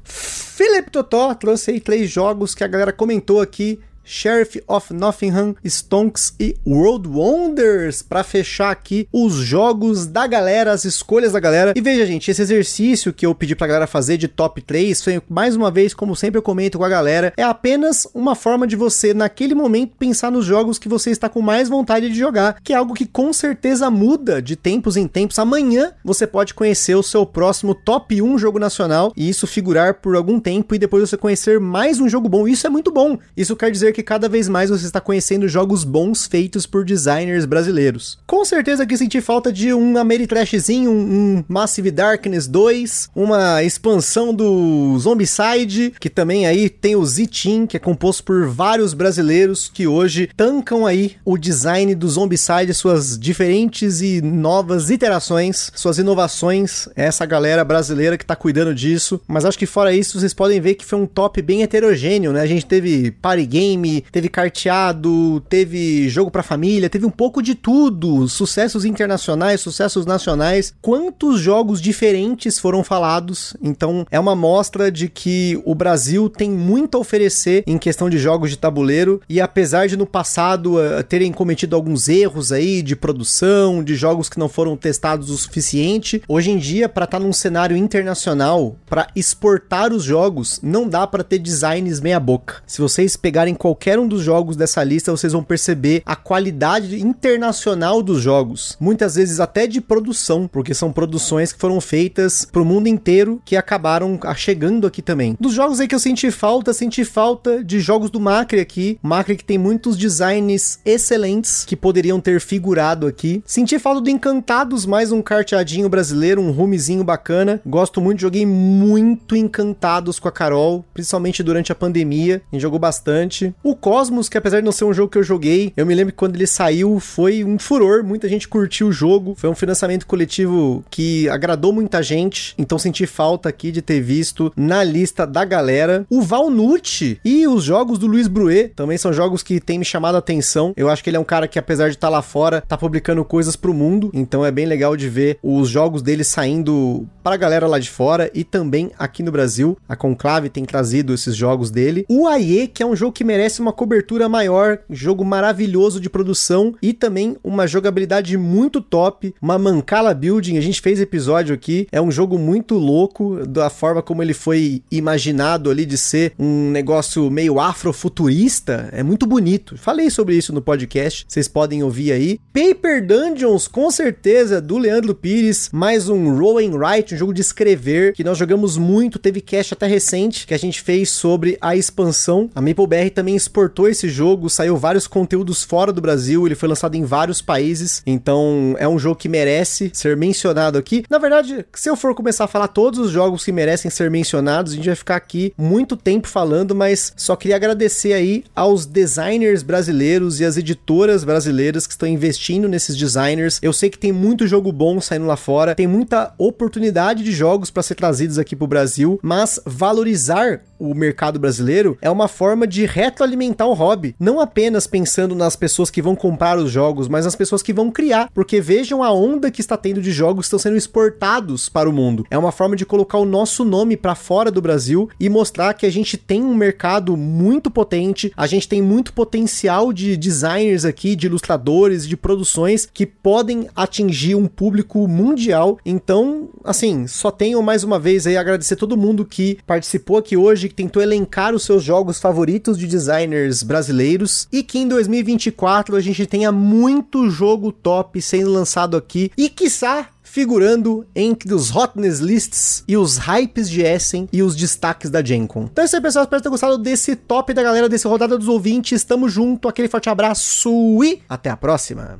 [0.03, 6.34] Felipe Totó trouxe aí três jogos que a galera comentou aqui Sheriff of Nottingham, Stonks
[6.39, 11.74] e World Wonders para fechar aqui os jogos da galera, as escolhas da galera.
[11.76, 15.22] E veja, gente, esse exercício que eu pedi pra galera fazer de top 3 foi
[15.30, 18.76] mais uma vez, como sempre eu comento com a galera, é apenas uma forma de
[18.76, 22.74] você naquele momento pensar nos jogos que você está com mais vontade de jogar, que
[22.74, 25.39] é algo que com certeza muda de tempos em tempos.
[25.39, 30.16] Amanhã você pode conhecer o seu próximo top 1 jogo nacional e isso figurar por
[30.16, 32.47] algum tempo e depois você conhecer mais um jogo bom.
[32.47, 33.18] Isso é muito bom.
[33.38, 37.45] Isso quer dizer que cada vez mais você está conhecendo jogos bons feitos por designers
[37.45, 38.17] brasileiros.
[38.27, 44.33] Com certeza que senti falta de um Ameritrashzinho, um, um Massive Darkness 2, uma expansão
[44.33, 49.87] do Zombicide, que também aí tem o Z-Team, que é composto por vários brasileiros que
[49.87, 57.25] hoje tancam aí o design do Zombicide, suas diferentes e novas iterações, suas inovações, essa
[57.25, 59.21] galera brasileira que tá cuidando disso.
[59.27, 62.41] Mas acho que fora isso, vocês podem ver que foi um top bem heterogêneo, né?
[62.41, 67.55] A gente teve party game, teve carteado, teve jogo pra família, teve um pouco de
[67.55, 68.27] tudo.
[68.27, 70.73] Sucessos internacionais, sucessos nacionais.
[70.81, 73.55] Quantos jogos diferentes foram falados?
[73.61, 78.17] Então é uma mostra de que o Brasil tem muito a oferecer em questão de
[78.17, 79.21] jogos de tabuleiro.
[79.27, 84.29] E apesar de no passado uh, terem cometido alguns erros aí de produção, de jogos
[84.29, 88.75] que não foram testados o suficiente, hoje em dia, para estar tá num cenário internacional,
[88.88, 92.63] para exportar os jogos, não dá para ter designs meia-boca.
[92.65, 97.01] Se vocês pegarem qualquer qualquer um dos jogos dessa lista, vocês vão perceber a qualidade
[97.01, 98.78] internacional dos jogos.
[98.80, 103.57] Muitas vezes até de produção, porque são produções que foram feitas pro mundo inteiro que
[103.57, 105.36] acabaram chegando aqui também.
[105.39, 108.99] Dos jogos aí que eu senti falta, senti falta de jogos do Macri aqui.
[109.01, 113.41] Macri que tem muitos designs excelentes que poderiam ter figurado aqui.
[113.43, 117.59] Senti falta do Encantados, mais um carteadinho brasileiro, um rumezinho bacana.
[117.65, 122.43] Gosto muito, joguei muito Encantados com a Carol, principalmente durante a pandemia.
[122.51, 123.51] A gente jogou bastante.
[123.64, 126.11] O Cosmos, que apesar de não ser um jogo que eu joguei, eu me lembro
[126.11, 129.36] que quando ele saiu foi um furor, muita gente curtiu o jogo.
[129.38, 134.51] Foi um financiamento coletivo que agradou muita gente, então senti falta aqui de ter visto
[134.57, 136.05] na lista da galera.
[136.09, 140.16] O Valnut e os jogos do Luiz Bruet também são jogos que têm me chamado
[140.16, 140.74] a atenção.
[140.76, 142.78] Eu acho que ele é um cara que, apesar de estar tá lá fora, tá
[142.78, 147.36] publicando coisas pro mundo, então é bem legal de ver os jogos dele saindo para
[147.36, 149.78] a galera lá de fora e também aqui no Brasil.
[149.88, 152.05] A Conclave tem trazido esses jogos dele.
[152.09, 156.10] O AE, que é um jogo que merece merece uma cobertura maior, jogo maravilhoso de
[156.10, 161.88] produção e também uma jogabilidade muito top, uma Mancala Building, a gente fez episódio aqui,
[161.91, 166.72] é um jogo muito louco da forma como ele foi imaginado ali de ser um
[166.72, 169.78] negócio meio afrofuturista, é muito bonito.
[169.78, 172.39] Falei sobre isso no podcast, vocês podem ouvir aí.
[172.54, 177.41] Paper Dungeons, com certeza, do Leandro Pires, mais um Roll and Write, um jogo de
[177.41, 181.76] escrever que nós jogamos muito, teve cast até recente que a gente fez sobre a
[181.76, 182.49] expansão.
[182.56, 186.95] A MapleBR também exportou esse jogo, saiu vários conteúdos fora do Brasil, ele foi lançado
[186.95, 191.03] em vários países, então é um jogo que merece ser mencionado aqui.
[191.09, 194.73] Na verdade, se eu for começar a falar todos os jogos que merecem ser mencionados,
[194.73, 199.63] a gente vai ficar aqui muito tempo falando, mas só queria agradecer aí aos designers
[199.63, 203.59] brasileiros e às editoras brasileiras que estão investindo nesses designers.
[203.61, 207.69] Eu sei que tem muito jogo bom saindo lá fora, tem muita oportunidade de jogos
[207.69, 212.85] para ser trazidos aqui pro Brasil, mas valorizar o mercado brasileiro é uma forma de
[212.85, 213.32] retroalimentar
[213.65, 217.61] o hobby, não apenas pensando nas pessoas que vão comprar os jogos, mas nas pessoas
[217.61, 220.77] que vão criar, porque vejam a onda que está tendo de jogos que estão sendo
[220.77, 222.25] exportados para o mundo.
[222.29, 225.86] É uma forma de colocar o nosso nome para fora do Brasil e mostrar que
[225.86, 231.15] a gente tem um mercado muito potente, a gente tem muito potencial de designers aqui,
[231.15, 235.77] de ilustradores, de produções que podem atingir um público mundial.
[235.86, 240.69] Então, assim, só tenho mais uma vez aí agradecer todo mundo que participou aqui hoje
[240.69, 245.95] que tentou elencar os seus jogos favoritos de design designers brasileiros e que em 2024
[245.95, 252.20] a gente tenha muito jogo top sendo lançado aqui e quiçá figurando entre os hotness
[252.20, 255.66] lists e os hypes de Essen e os destaques da Gen Con.
[255.71, 256.24] Então é isso aí, pessoal.
[256.24, 259.04] Espero ter gostado desse top da galera, desse rodada dos ouvintes.
[259.04, 262.20] Tamo junto, aquele forte abraço e até a próxima.